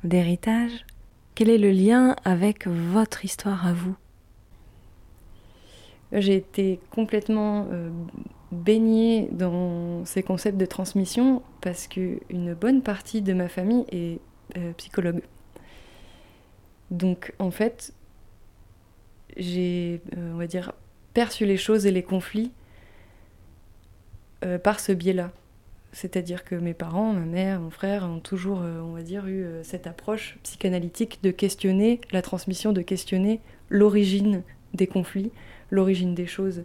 [0.04, 0.84] d'héritage.
[1.34, 3.94] Quel est le lien avec votre histoire à vous?
[6.12, 7.90] J'ai été complètement euh,
[8.52, 14.20] baignée dans ces concepts de transmission parce qu'une bonne partie de ma famille est
[14.56, 15.22] euh, psychologue.
[16.90, 17.92] Donc en fait,
[19.36, 20.72] j'ai, euh, on va dire,
[21.14, 22.52] perçu les choses et les conflits
[24.62, 25.32] par ce biais-là.
[25.92, 29.42] C'est-à-dire que mes parents, ma mère, mon frère ont toujours, euh, on va dire, eu
[29.42, 35.32] euh, cette approche psychanalytique de questionner la transmission, de questionner l'origine des conflits,
[35.70, 36.62] l'origine des choses.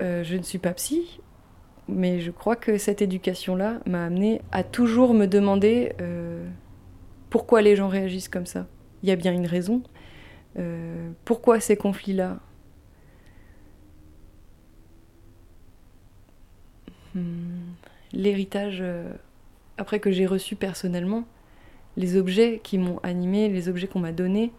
[0.00, 1.20] Euh, je ne suis pas psy,
[1.88, 5.92] mais je crois que cette éducation-là m'a amené à toujours me demander
[7.30, 8.66] pourquoi les gens réagissent comme ça.
[9.02, 9.82] Il y a bien une raison.
[11.24, 12.38] pourquoi ces conflits-là?
[17.14, 17.74] Hmm.
[18.12, 19.12] l'héritage, euh,
[19.78, 21.24] après que j'ai reçu personnellement,
[21.96, 24.52] les objets qui m'ont animé, les objets qu'on m'a donnés,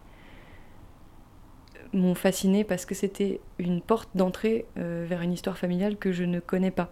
[1.93, 6.23] m'ont fasciné parce que c'était une porte d'entrée euh, vers une histoire familiale que je
[6.23, 6.91] ne connais pas.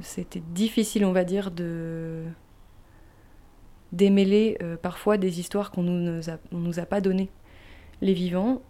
[0.00, 2.24] C'était difficile, on va dire, de
[3.92, 7.30] démêler euh, parfois des histoires qu'on ne nous, nous, a pas données.
[8.00, 8.62] Les vivants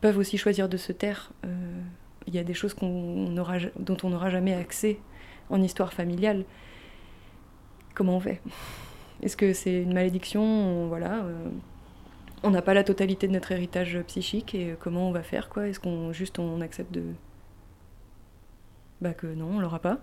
[0.00, 1.32] peuvent aussi choisir de se taire
[2.26, 4.98] il y a des choses dont on n'aura jamais accès
[5.50, 6.44] en histoire familiale.
[7.94, 8.40] Comment on fait?
[9.22, 10.86] Est-ce que c'est une malédiction?
[10.88, 11.24] Voilà.
[12.42, 15.68] On n'a pas la totalité de notre héritage psychique et comment on va faire quoi?
[15.68, 17.04] Est-ce qu'on juste on accepte de
[19.00, 19.98] bah que non, on l'aura pas?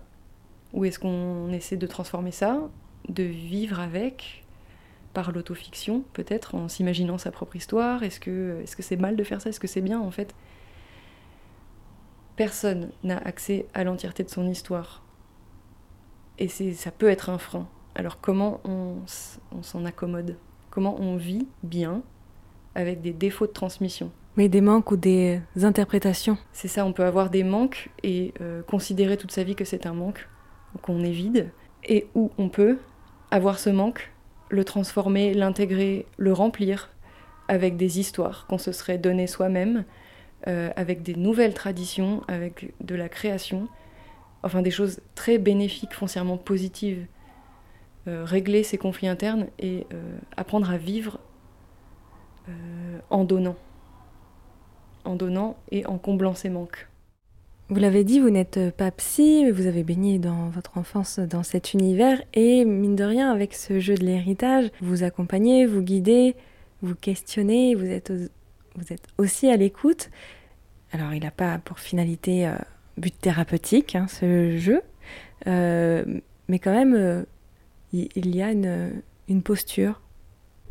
[0.72, 2.68] Ou est-ce qu'on essaie de transformer ça,
[3.08, 4.44] de vivre avec
[5.14, 8.02] par l'autofiction peut-être en s'imaginant sa propre histoire?
[8.02, 9.50] Est-ce que c'est mal de faire ça?
[9.50, 10.34] Est-ce que c'est bien en fait?
[12.36, 15.02] Personne n'a accès à l'entièreté de son histoire.
[16.38, 17.66] Et ça peut être un frein.
[17.96, 18.98] Alors comment on,
[19.62, 20.36] s'en accommode?
[20.70, 22.02] Comment on vit bien
[22.78, 27.04] avec des défauts de transmission Mais des manques ou des interprétations C'est ça, on peut
[27.04, 30.28] avoir des manques et euh, considérer toute sa vie que c'est un manque,
[30.80, 31.50] qu'on est vide,
[31.84, 32.78] et où on peut
[33.32, 34.12] avoir ce manque,
[34.48, 36.90] le transformer, l'intégrer, le remplir
[37.48, 39.84] avec des histoires qu'on se serait donné soi-même,
[40.46, 43.68] euh, avec des nouvelles traditions, avec de la création,
[44.44, 47.06] enfin des choses très bénéfiques, foncièrement positives.
[48.06, 49.86] euh, régler ses conflits internes et
[50.36, 51.18] apprendre à vivre
[53.10, 53.56] en donnant.
[55.04, 56.88] En donnant et en comblant ses manques.
[57.70, 61.74] Vous l'avez dit, vous n'êtes pas psy, vous avez baigné dans votre enfance dans cet
[61.74, 66.34] univers et mine de rien, avec ce jeu de l'héritage, vous accompagnez, vous guidez,
[66.80, 68.10] vous questionnez, vous êtes,
[68.74, 70.08] vous êtes aussi à l'écoute.
[70.92, 72.54] Alors, il n'a pas pour finalité euh,
[72.96, 74.80] but thérapeutique, hein, ce jeu,
[75.46, 77.22] euh, mais quand même, euh,
[77.92, 80.00] il, il y a une, une posture.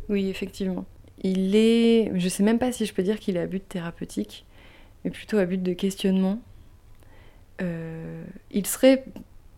[0.08, 0.84] Oui, effectivement.
[1.22, 2.12] Il est.
[2.14, 4.46] Je sais même pas si je peux dire qu'il est à but thérapeutique,
[5.04, 6.40] mais plutôt à but de questionnement.
[7.60, 9.04] Euh, il serait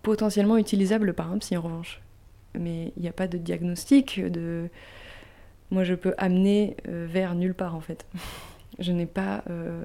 [0.02, 2.00] potentiellement utilisable par un psy en revanche.
[2.58, 4.68] Mais il n'y a pas de diagnostic, de.
[5.70, 8.06] Moi, je peux amener euh, vers nulle part en fait.
[8.78, 9.84] je n'ai pas euh,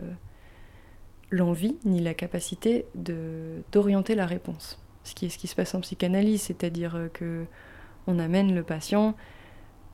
[1.29, 4.81] l'envie ni la capacité d'orienter la réponse.
[5.03, 7.45] Ce qui est ce qui se passe en psychanalyse, c'est-à-dire que
[8.07, 9.15] on amène le patient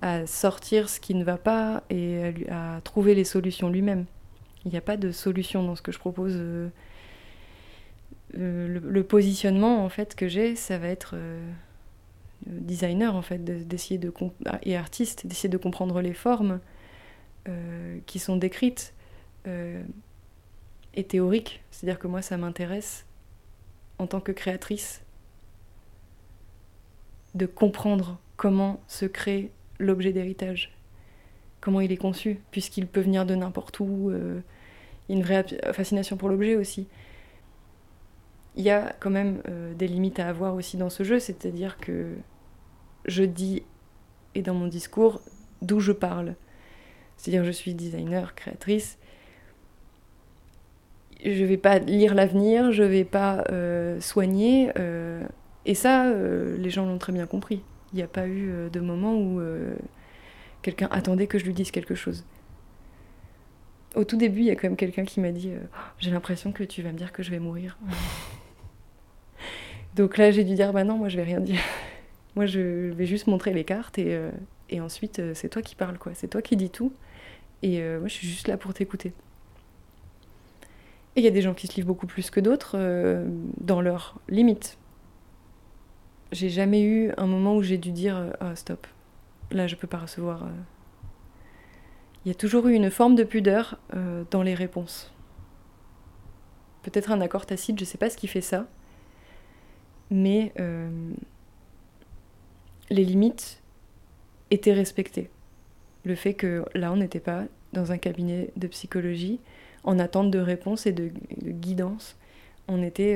[0.02, 4.06] à sortir ce qui ne va pas et à, trouver les solutions lui-même.
[4.66, 6.34] Il n'y a pas de solution dans ce que je propose.
[6.36, 6.70] euh,
[8.38, 11.46] euh, le, positionnement en fait que j'ai, ça va être euh,
[12.48, 14.14] designer en fait, de- d'essayer de
[14.46, 16.60] ah, et artiste, d'essayer de comprendre les formes
[18.06, 18.94] qui sont décrites
[19.48, 21.64] et théoriques.
[21.72, 23.08] C'est-à-dire que moi, ça m'intéresse
[23.98, 25.02] en tant que créatrice
[27.34, 29.52] de comprendre comment se crée
[29.82, 30.72] l'objet d'héritage,
[31.60, 34.10] comment il est conçu, puisqu'il peut venir de n'importe où.
[34.10, 34.40] euh,
[35.10, 36.88] une vraie fascination pour l'objet aussi.
[38.56, 41.78] Il y a quand même euh, des limites à avoir aussi dans ce jeu, c'est-à-dire
[41.78, 42.14] que
[43.06, 43.64] je dis,
[44.36, 45.22] et dans mon discours,
[45.62, 46.36] d'où je parle.
[47.18, 48.98] C'est-à-dire je suis designer, créatrice.
[51.26, 54.72] Je vais pas lire l'avenir, je vais pas euh, soigner.
[55.66, 57.64] et ça, les gens l'ont très bien compris.
[57.94, 59.76] Il n'y a pas eu euh, de moment où euh,
[60.62, 62.26] quelqu'un attendait que je lui dise quelque chose.
[63.96, 66.12] Au tout début, il y a quand même quelqu'un qui m'a dit euh, Oh, J'ai
[66.12, 67.78] l'impression que tu vas me dire que je vais mourir.
[69.96, 71.60] Donc là, j'ai dû dire Bah non, moi je vais rien dire.
[72.36, 74.18] moi je vais juste montrer les cartes et,
[74.80, 76.14] ensuite c'est toi qui parles, quoi.
[76.16, 76.94] C'est toi qui dis tout.
[77.62, 79.12] Et moi je suis juste là pour t'écouter.
[81.18, 82.78] Et il y a des gens qui se livrent beaucoup plus que d'autres
[83.60, 84.78] dans leurs limites.
[86.32, 88.88] J'ai jamais eu un moment où j'ai dû dire euh, Ah, stop,
[89.52, 90.44] là je peux pas recevoir.
[90.44, 90.50] euh.
[92.24, 95.12] Il y a toujours eu une forme de pudeur euh, dans les réponses.
[96.84, 98.68] Peut-être un accord tacite, je sais pas ce qui fait ça.
[100.10, 100.52] Mais
[102.90, 103.62] les limites
[104.50, 105.30] étaient respectées.
[106.04, 109.40] Le fait que là, on n'était pas dans un cabinet de psychologie
[109.84, 111.12] en attente de réponse et de,
[111.44, 112.18] guidance.
[112.68, 113.16] On était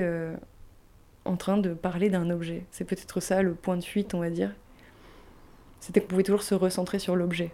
[1.25, 2.65] en train de parler d'un objet.
[2.71, 4.51] C'est peut-être ça le point de fuite, on va dire.
[5.79, 7.51] C'était qu'on pouvait toujours se recentrer sur l'objet.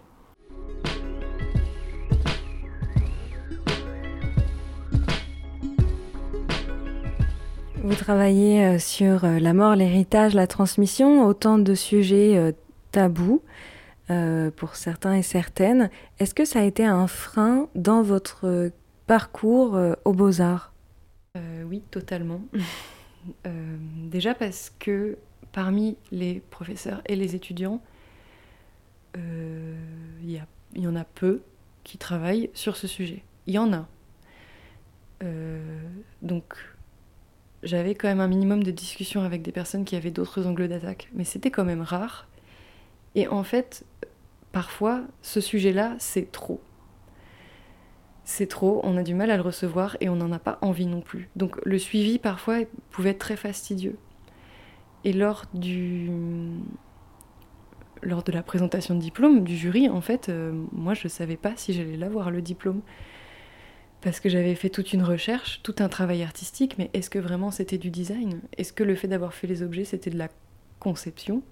[7.82, 12.52] Vous travaillez euh, sur euh, la mort, l'héritage, la transmission, autant de sujets euh,
[12.92, 13.42] tabous
[14.56, 15.88] pour certains et certaines.
[16.18, 18.70] Est-ce que ça a été un frein dans votre
[19.06, 20.72] parcours aux beaux-arts?
[21.34, 22.42] Euh, oui, totalement.
[23.46, 23.76] Euh,
[24.10, 25.18] déjà parce que
[25.52, 27.80] parmi les professeurs et les étudiants,
[29.16, 29.76] euh,
[30.22, 30.42] il
[30.82, 31.42] y, en a peu
[31.84, 33.22] qui travaillent sur ce sujet.
[33.46, 33.86] Il y en a.
[35.22, 35.82] Euh,
[36.22, 36.54] donc,
[37.62, 41.08] j'avais quand même un minimum de discussion avec des personnes qui avaient d'autres angles d'attaque,
[41.12, 42.26] mais c'était quand même rare.
[43.14, 43.84] Et en fait,
[44.52, 46.60] parfois, ce sujet-là, c'est trop
[48.24, 50.86] c'est trop, on a du mal à le recevoir et on n'en a pas envie
[50.86, 51.28] non plus.
[51.36, 52.58] Donc le suivi parfois
[52.90, 53.96] pouvait être très fastidieux.
[55.04, 56.10] Et lors du
[58.02, 61.52] lors de la présentation de diplôme du jury, en fait, euh, moi je savais pas
[61.56, 62.80] si j'allais l'avoir le diplôme
[64.00, 67.52] parce que j'avais fait toute une recherche, tout un travail artistique, mais est-ce que vraiment
[67.52, 68.40] c'était du design?
[68.58, 70.28] Est-ce que le fait d'avoir fait les objets c'était de la
[70.80, 71.42] conception?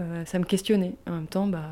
[0.00, 0.96] Euh, Ça me questionnait.
[1.06, 1.70] En même temps, bah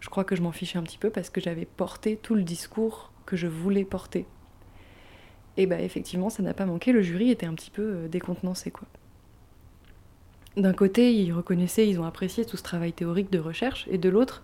[0.00, 2.42] je crois que je m'en fichais un petit peu parce que j'avais porté tout le
[2.42, 4.26] discours que je voulais porter.
[5.56, 8.70] Et bah effectivement, ça n'a pas manqué, le jury était un petit peu euh, décontenancé
[8.70, 8.86] quoi.
[10.56, 14.08] D'un côté, ils reconnaissaient, ils ont apprécié tout ce travail théorique de recherche, et de
[14.08, 14.42] l'autre,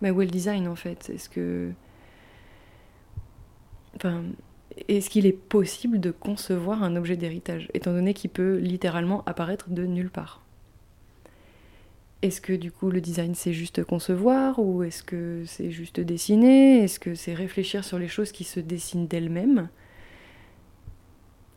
[0.00, 1.72] bah où est le design en fait Est-ce que.
[3.96, 4.22] Enfin,
[4.88, 9.70] est-ce qu'il est possible de concevoir un objet d'héritage, étant donné qu'il peut littéralement apparaître
[9.70, 10.43] de nulle part?
[12.24, 16.82] Est-ce que du coup le design c'est juste concevoir ou est-ce que c'est juste dessiner?
[16.82, 19.68] Est-ce que c'est réfléchir sur les choses qui se dessinent d'elles-mêmes?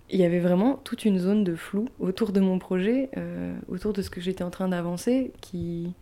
[0.10, 3.94] Il y avait vraiment toute une zone de flou autour de mon projet, euh, autour
[3.94, 5.94] de ce que j'étais en train d'avancer, qui,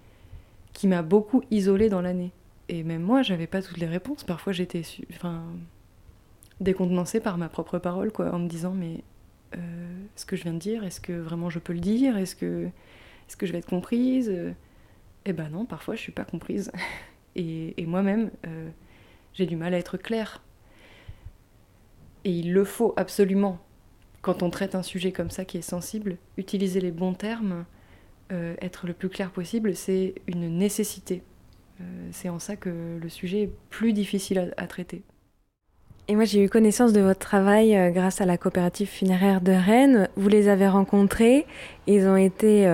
[0.73, 2.31] qui m'a beaucoup isolée dans l'année.
[2.67, 4.23] Et même moi, j'avais pas toutes les réponses.
[4.23, 5.43] Parfois, j'étais enfin,
[6.59, 9.03] décontenancée par ma propre parole, quoi, en me disant mais
[9.57, 9.59] euh,
[10.15, 12.17] ce que je viens de dire, est-ce que vraiment je peux le dire?
[12.17, 12.67] Est-ce que,
[13.27, 14.33] est que je vais être comprise
[15.25, 16.71] Eh ben non, parfois je suis pas comprise.
[17.35, 18.69] et, moi-même, euh,
[19.33, 20.41] j'ai du mal à être claire.
[22.23, 23.59] Et il le faut absolument
[24.21, 27.63] quand on traite un sujet comme ça qui est sensible, utiliser les bons termes,
[28.31, 31.21] euh, être le plus clair possible, c'est une nécessité.
[31.79, 35.03] Euh, c'est en ça que le sujet est plus difficile à, traiter.
[36.07, 39.51] Et moi, j'ai eu connaissance de votre travail euh, grâce à la coopérative funéraire de
[39.51, 40.09] Rennes.
[40.15, 41.45] Vous les avez rencontrés,
[41.85, 42.65] ils ont été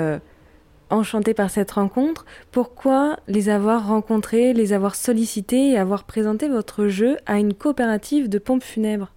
[0.91, 2.25] enchantés par cette rencontre.
[2.51, 8.29] Pourquoi les avoir rencontrés, les avoir sollicités et avoir présenté votre jeu à une coopérative
[8.29, 9.11] de pompes funèbres?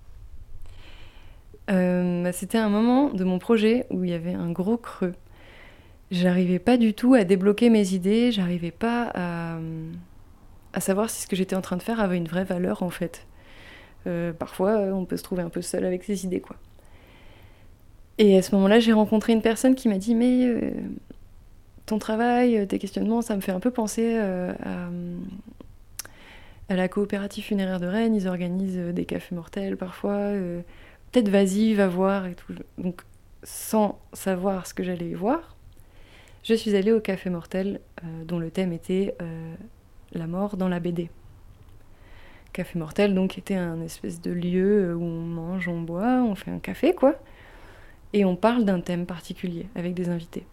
[1.70, 5.14] Euh, c'était un moment de mon projet où il y avait un gros creux.
[6.10, 11.36] J'arrivais pas du tout à débloquer mes idées, j'arrivais pas à, savoir si ce que
[11.36, 13.26] j'étais en train de faire avait une vraie valeur en fait.
[14.06, 16.56] Euh, parfois, on peut se trouver un peu seul avec ses idées, quoi.
[18.18, 20.70] Et à ce moment-là, j'ai rencontré une personne qui m'a dit Mais euh,
[21.86, 24.88] ton travail, tes questionnements, ça me fait un peu penser à,
[26.68, 28.14] à, la coopérative funéraire de Rennes.
[28.14, 30.32] Ils organisent des cafés mortels parfois
[31.14, 32.52] peut-être vas-y, va voir et tout.
[32.76, 33.02] Donc,
[33.44, 35.54] sans savoir ce que j'allais voir,
[36.42, 39.54] je suis allée au Café Mortel, euh, dont le thème était euh,
[40.12, 41.10] la mort dans la BD.
[42.52, 46.50] Café Mortel, donc, était un espèce de lieu où on mange, on boit, on fait
[46.50, 47.14] un café, quoi.
[48.12, 50.44] Et on parle d'un thème particulier avec des invités.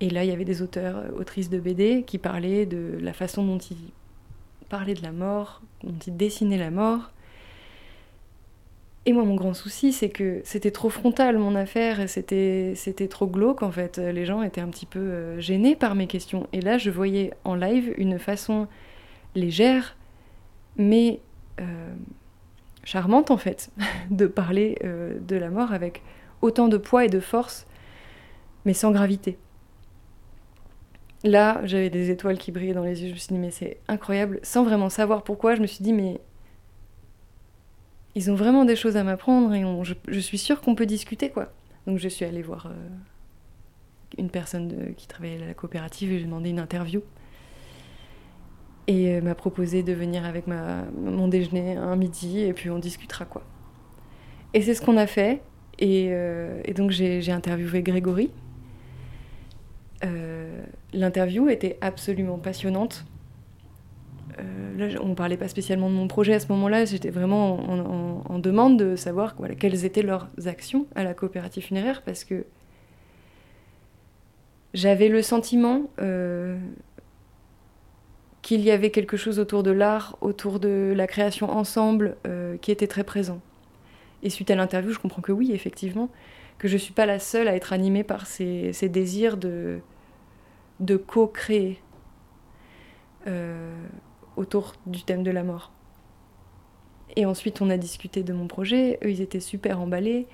[0.00, 3.12] Et là, il y avait des auteurs, euh, autrices de BD qui parlaient de la
[3.12, 3.76] façon dont ils
[4.68, 7.12] parlaient de la mort, dont ils dessinaient la mort,
[9.08, 12.74] et moi, mon grand souci, c'est que c'était trop frontal mon affaire, c'était,
[13.08, 13.98] trop glauque en fait.
[13.98, 16.48] Les gens étaient un petit peu euh, gênés par mes questions.
[16.52, 18.66] Et là, je voyais en live une façon
[19.36, 19.96] légère,
[20.76, 21.20] mais
[21.60, 21.94] euh,
[22.82, 23.70] charmante en fait,
[24.10, 26.02] de parler de la mort avec
[26.42, 27.64] autant de poids et de force,
[28.64, 29.38] mais sans gravité.
[31.24, 33.08] Là, j'avais des étoiles qui brillaient dans les yeux.
[33.08, 34.38] Je me suis dit, mais c'est incroyable.
[34.42, 36.20] Sans vraiment savoir pourquoi, je me suis dit, mais
[38.14, 39.62] ils ont vraiment des choses à m'apprendre et
[40.08, 41.52] je, suis sûre qu'on peut discuter, quoi.
[41.86, 42.70] Donc je suis allée voir euh,
[44.18, 47.02] une personne qui travaillait à la coopérative et j'ai demandé une interview.
[48.86, 52.78] Et elle m'a proposé de venir avec ma, mon déjeuner un midi et puis on
[52.78, 53.42] discutera, quoi.
[54.54, 55.42] Et c'est ce qu'on a fait.
[55.78, 58.30] Et, euh, donc j'ai interviewé Grégory.
[60.04, 63.04] Euh, l'interview était absolument passionnante
[64.38, 67.58] euh, là, on parlait pas spécialement de mon projet à ce moment-là, j'étais vraiment
[68.28, 72.44] en, demande de savoir quelles étaient leurs actions à la coopérative funéraire parce que
[74.74, 76.58] j'avais le sentiment euh,
[78.42, 82.16] qu'il y avait quelque chose autour de l'art, autour de la création ensemble
[82.60, 83.40] qui était très présent.
[84.22, 86.10] Et suite à l'interview, je comprends que oui, effectivement,
[86.58, 89.80] que je ne suis pas la seule à être animée par ces, désirs de,
[91.06, 91.80] co-créer.
[93.26, 93.74] Euh,
[94.36, 95.72] autour du thème de la mort.
[97.16, 98.98] Et ensuite, on a discuté de mon projet.
[99.02, 100.28] Eux, ils étaient super emballés.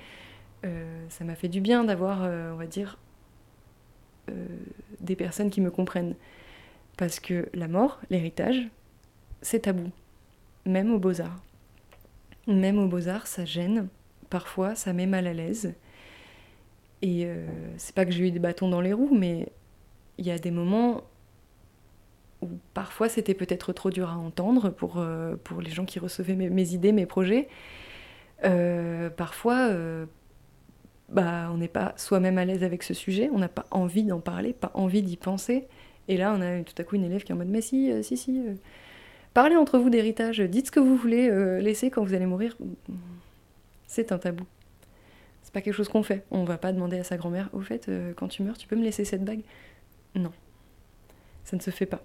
[0.66, 2.98] Euh, ça m'a fait du bien d'avoir, euh, on va dire,
[5.00, 6.14] des personnes qui me comprennent.
[6.96, 8.68] Parce que la mort, l'héritage,
[9.40, 9.90] c'est tabou.
[10.66, 11.42] Même aux beaux-arts.
[12.46, 13.88] Même aux beaux-arts, ça gêne.
[14.30, 15.74] Parfois, ça met mal à l'aise.
[17.02, 17.26] Et
[17.78, 19.48] c'est pas que j'ai eu des bâtons dans les roues, mais
[20.18, 21.02] il y a des moments
[22.42, 26.74] où parfois c'était peut-être trop dur à entendre pour, euh, les gens qui recevaient mes,
[26.74, 27.48] idées, mes projets.
[28.44, 30.06] Euh, parfois, euh,
[31.08, 34.20] bah, on n'est pas soi-même à l'aise avec ce sujet, on n'a pas envie d'en
[34.20, 35.68] parler, pas envie d'y penser.
[36.08, 37.92] Et là, on a tout à coup une élève qui est en mode Mais si,
[38.02, 38.40] si, si,
[39.32, 41.30] parlez entre vous d'héritage, dites ce que vous voulez
[41.60, 42.56] laisser quand vous allez mourir.
[43.86, 44.44] C'est un tabou.
[45.52, 46.24] C'est pas quelque chose qu'on fait.
[46.30, 48.82] On va pas demander à sa grand-mère Au fait, quand tu meurs, tu peux me
[48.82, 49.42] laisser cette bague?
[50.14, 50.32] Non,
[51.44, 52.02] ça ne se fait pas.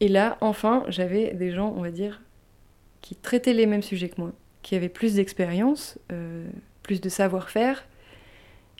[0.00, 2.20] Et là, enfin, j'avais des gens, on va dire,
[3.00, 6.48] qui traitaient les mêmes sujets que moi, qui avaient plus d'expérience, euh,
[6.82, 7.86] plus de savoir-faire,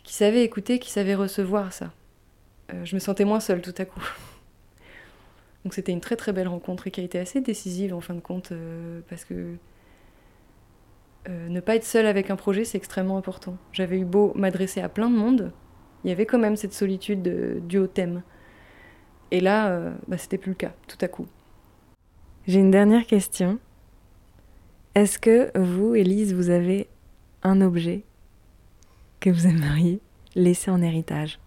[0.03, 1.93] qui savaient écouter, qui savaient recevoir ça.
[2.72, 4.01] Euh, je me sentais moins seule tout à coup.
[5.64, 8.14] Donc c'était une très très belle rencontre et qui a été assez décisive en fin
[8.14, 9.57] de compte, euh, parce que
[11.29, 13.57] ne pas être seule avec un projet, c'est extrêmement important.
[13.72, 15.53] J'avais eu beau m'adresser à plein de monde,
[16.05, 17.22] il y avait quand même cette solitude
[17.66, 18.22] due au thème.
[19.31, 21.27] Et là, euh, bah, c'était plus le cas, tout à coup.
[22.47, 23.59] J'ai une dernière question.
[24.95, 26.89] Est-ce que vous, Élise, vous avez
[27.43, 28.05] un objet
[29.20, 30.01] que vous aimeriez
[30.35, 31.41] laisser en héritage?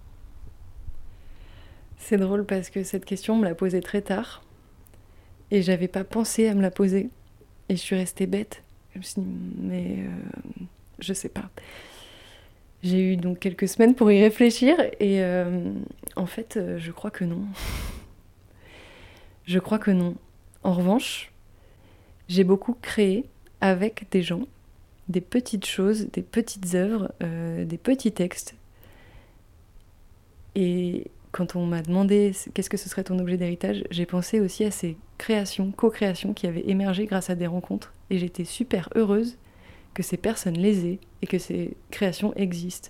[1.97, 4.43] C'est drôle parce que cette question on me l'a posée très tard
[5.49, 7.09] et j'avais pas pensé à me la poser
[7.69, 8.63] et je suis restée bête.
[8.98, 9.28] Je me suis dit,
[9.60, 10.56] mais euh,
[10.98, 11.52] je sais pas.
[12.82, 15.72] J'ai eu donc quelques semaines pour y réfléchir et euh,
[16.16, 17.43] en fait, euh, je crois que non.
[19.45, 20.16] je crois que non.
[20.64, 21.32] En revanche,
[22.28, 23.26] j'ai beaucoup créé
[23.62, 24.48] avec des gens,
[25.10, 28.56] des petites choses, des petites œuvres, des petits textes.
[30.56, 34.64] Et quand on m'a demandé qu'est-ce que ce serait ton objet d'héritage, j'ai pensé aussi
[34.64, 37.93] à ces créations, co-créations qui avaient émergé grâce à des rencontres.
[38.10, 39.38] Et j'étais super heureuse
[39.93, 42.89] que ces personnes les aient et que ces créations existent.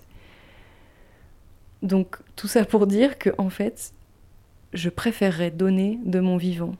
[1.82, 3.92] Donc tout ça pour dire que en fait,
[4.72, 6.72] je préférerais donner de mon vivant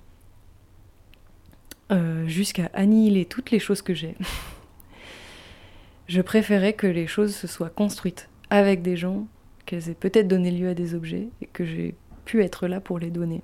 [1.90, 4.16] euh, jusqu'à annihiler toutes les choses que j'ai.
[6.08, 9.26] je préférais que les choses se soient construites avec des gens,
[9.64, 12.98] qu'elles aient peut-être donné lieu à des objets et que j'ai pu être là pour
[12.98, 13.42] les donner.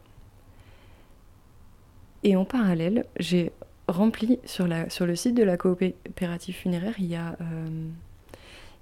[2.23, 3.53] Et en parallèle, j'ai
[3.89, 7.87] rempli sur, la, sur le site de la coopérative funéraire, il y a, euh,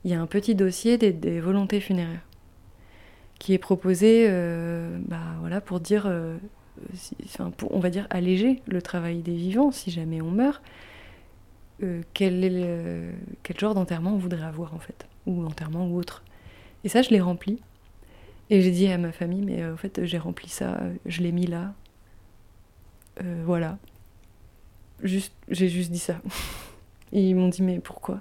[0.05, 2.27] il y a un petit dossier des, volontés funéraires
[3.39, 6.11] qui est proposé euh, bah, voilà, pour dire
[7.57, 10.63] pour, on va dire, alléger le travail des vivants si jamais on meurt,
[11.83, 16.23] euh, quel, quel genre d'enterrement on voudrait avoir en fait, ou enterrement ou autre.
[16.85, 17.61] Et ça, je l'ai rempli.
[18.51, 21.33] Et j'ai dit à ma famille, mais euh, en fait, j'ai rempli ça, je l'ai
[21.33, 21.73] mis là.
[23.23, 23.79] Euh, voilà.
[25.03, 26.17] J'ai juste dit ça.
[27.13, 28.21] Ils m'ont dit, mais pourquoi?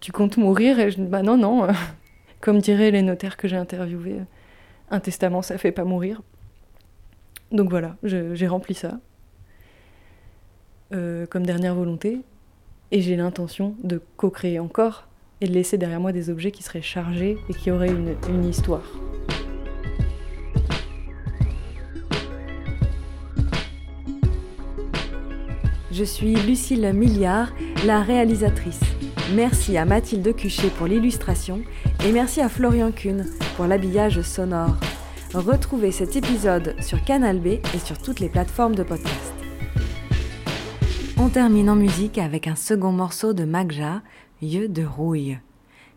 [0.00, 0.78] Tu comptes mourir?
[0.78, 1.68] Et je dis, bah non, non.
[2.40, 4.20] Comme diraient les notaires que j'ai interviewés,
[4.90, 6.22] un testament, ça fait pas mourir.
[7.52, 8.98] Donc voilà, j'ai rempli ça
[10.92, 12.20] euh, comme dernière volonté,
[12.92, 15.06] et j'ai l'intention de co-créer encore
[15.40, 17.90] et de laisser derrière moi des objets qui seraient chargés et qui auraient
[18.28, 18.82] une histoire.
[25.92, 27.52] Je suis Lucille Milliard,
[27.84, 28.80] la réalisatrice.
[29.34, 31.62] Merci à Mathilde Cuchet pour l'illustration
[32.04, 33.26] et merci à Florian Kuhn
[33.56, 34.76] pour l'habillage sonore.
[35.34, 39.34] Retrouvez cet épisode sur Canal B et sur toutes les plateformes de podcast.
[41.18, 44.02] On termine en musique avec un second morceau de Magja,
[44.42, 45.38] Yeux de rouille.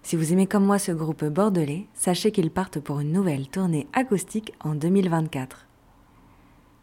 [0.01, 3.87] Si vous aimez comme moi ce groupe bordelais, sachez qu'ils partent pour une nouvelle tournée
[3.93, 5.67] acoustique en 2024.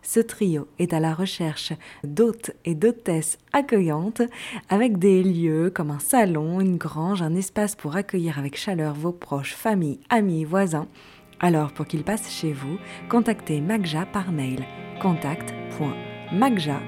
[0.03, 1.73] Ce trio est à la recherche
[2.05, 4.23] d'hôtes et d'hôtesses accueillantes
[4.69, 9.13] avec des lieux comme un salon, une grange, un espace pour accueillir avec chaleur vos
[9.13, 10.89] proches, familles, amis, voisins.
[11.41, 12.79] Alors pour qu'il passe chez vous,
[13.09, 14.65] contactez Magja par mail.
[15.01, 16.81] contact.magja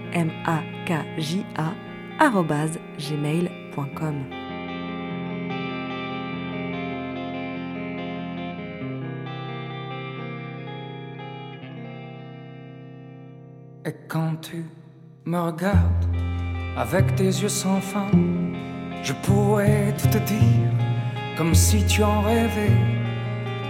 [13.85, 14.65] Et quand tu
[15.25, 16.07] me regardes
[16.77, 18.07] avec tes yeux sans fin,
[19.03, 20.71] je pourrais tout te dire
[21.37, 22.77] comme si tu en rêvais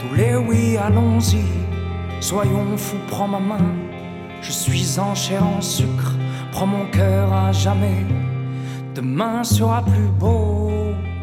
[0.00, 1.44] tous les oui, allons-y,
[2.20, 3.74] soyons fous, prends ma main.
[4.42, 6.12] Je suis en chair, en sucre,
[6.50, 8.04] prends mon cœur à jamais.
[8.94, 10.70] Demain sera plus beau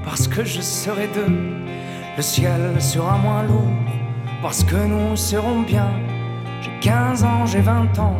[0.04, 1.38] parce que je serai deux.
[2.18, 3.84] Le ciel sera moins lourd
[4.42, 5.92] parce que nous serons bien.
[6.62, 8.16] J'ai 15 ans, j'ai 20 ans,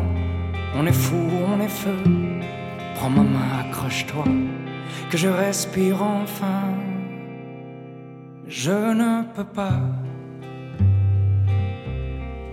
[0.76, 1.96] on est fou, on est feu.
[2.96, 4.24] Prends ma main, accroche-toi,
[5.10, 6.74] que je respire enfin.
[8.46, 9.80] Je ne peux pas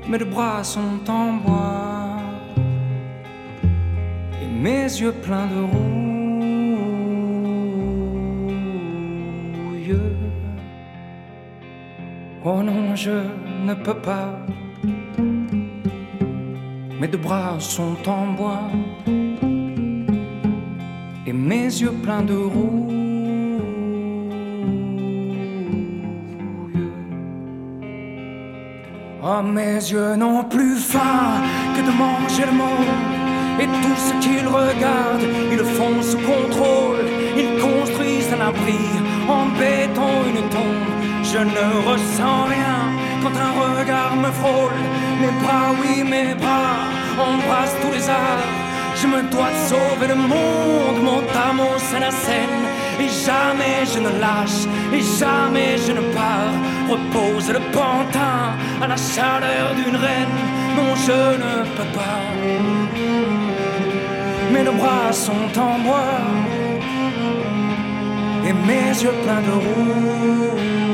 [0.09, 2.17] mes bras sont en bois
[4.41, 5.97] et mes yeux pleins de rouille.
[12.45, 13.11] Oh non, je
[13.65, 14.39] ne peux pas.
[16.99, 18.71] Mes deux bras sont en bois
[21.27, 22.97] et mes yeux pleins de rouille.
[29.23, 31.43] Oh, mes yeux n'ont plus faim
[31.75, 32.91] que de manger le monde.
[33.59, 37.05] Et tout ce qu'ils regardent, ils le font sous contrôle.
[37.37, 38.81] Ils construisent un abri
[39.29, 40.89] en béton, une tombe.
[41.23, 42.79] Je ne ressens rien
[43.21, 44.79] quand un regard me frôle.
[45.21, 46.79] Mes bras, oui, mes bras
[47.29, 48.49] embrassent tous les arts.
[48.99, 52.65] Je me dois de sauver le monde, mon amour, c'est la scène.
[52.99, 54.61] Et jamais je ne lâche,
[54.93, 56.57] et jamais je ne pars.
[56.89, 60.37] Repose le pantin à la chaleur d'une reine.
[60.75, 62.27] Non, je ne peux pas.
[64.67, 66.19] Nos bras sont en bois,
[68.45, 70.86] et mes yeux pleins de rouille.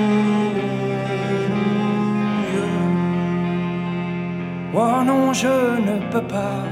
[4.76, 6.64] Oh non, je ne peux pas.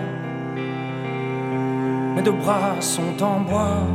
[2.15, 3.85] Mes deux bras sont en bois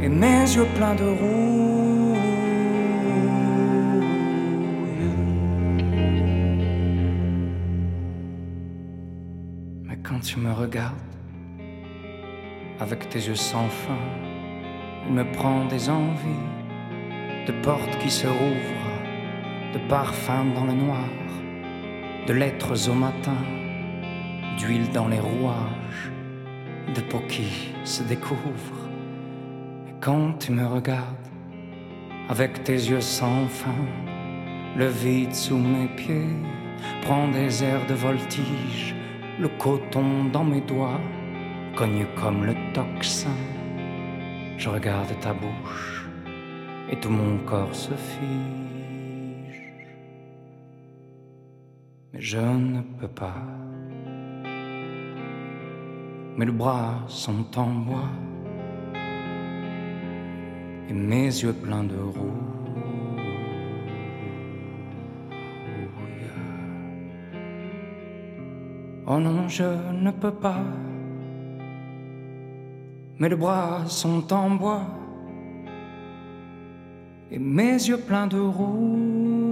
[0.00, 2.18] et mes yeux pleins de rouille.
[9.82, 10.94] Mais quand tu me regardes
[12.80, 14.04] avec tes yeux sans fin,
[15.06, 16.48] il me prend des envies
[17.46, 19.00] de portes qui se rouvrent,
[19.74, 21.08] de parfums dans le noir,
[22.26, 23.36] de lettres au matin,
[24.56, 26.10] d'huile dans les rouages,
[26.94, 27.20] de peau
[27.84, 28.88] se découvre.
[30.00, 31.28] Quand tu me regardes
[32.30, 33.84] avec tes yeux sans fin,
[34.76, 36.36] le vide sous mes pieds
[37.02, 38.94] prend des airs de voltige,
[39.38, 41.00] le coton dans mes doigts,
[41.76, 43.36] connu comme le tocsin.
[44.56, 46.06] Je regarde ta bouche
[46.90, 48.63] et tout mon corps se fige.
[52.16, 53.42] Je ne peux pas.
[56.36, 58.10] Mes bras sont en bois
[60.88, 62.44] et mes yeux pleins de rouille.
[69.06, 70.62] Oh non, je ne peux pas.
[73.18, 74.86] Mes bras sont en bois
[77.30, 79.43] et mes yeux pleins de rouille.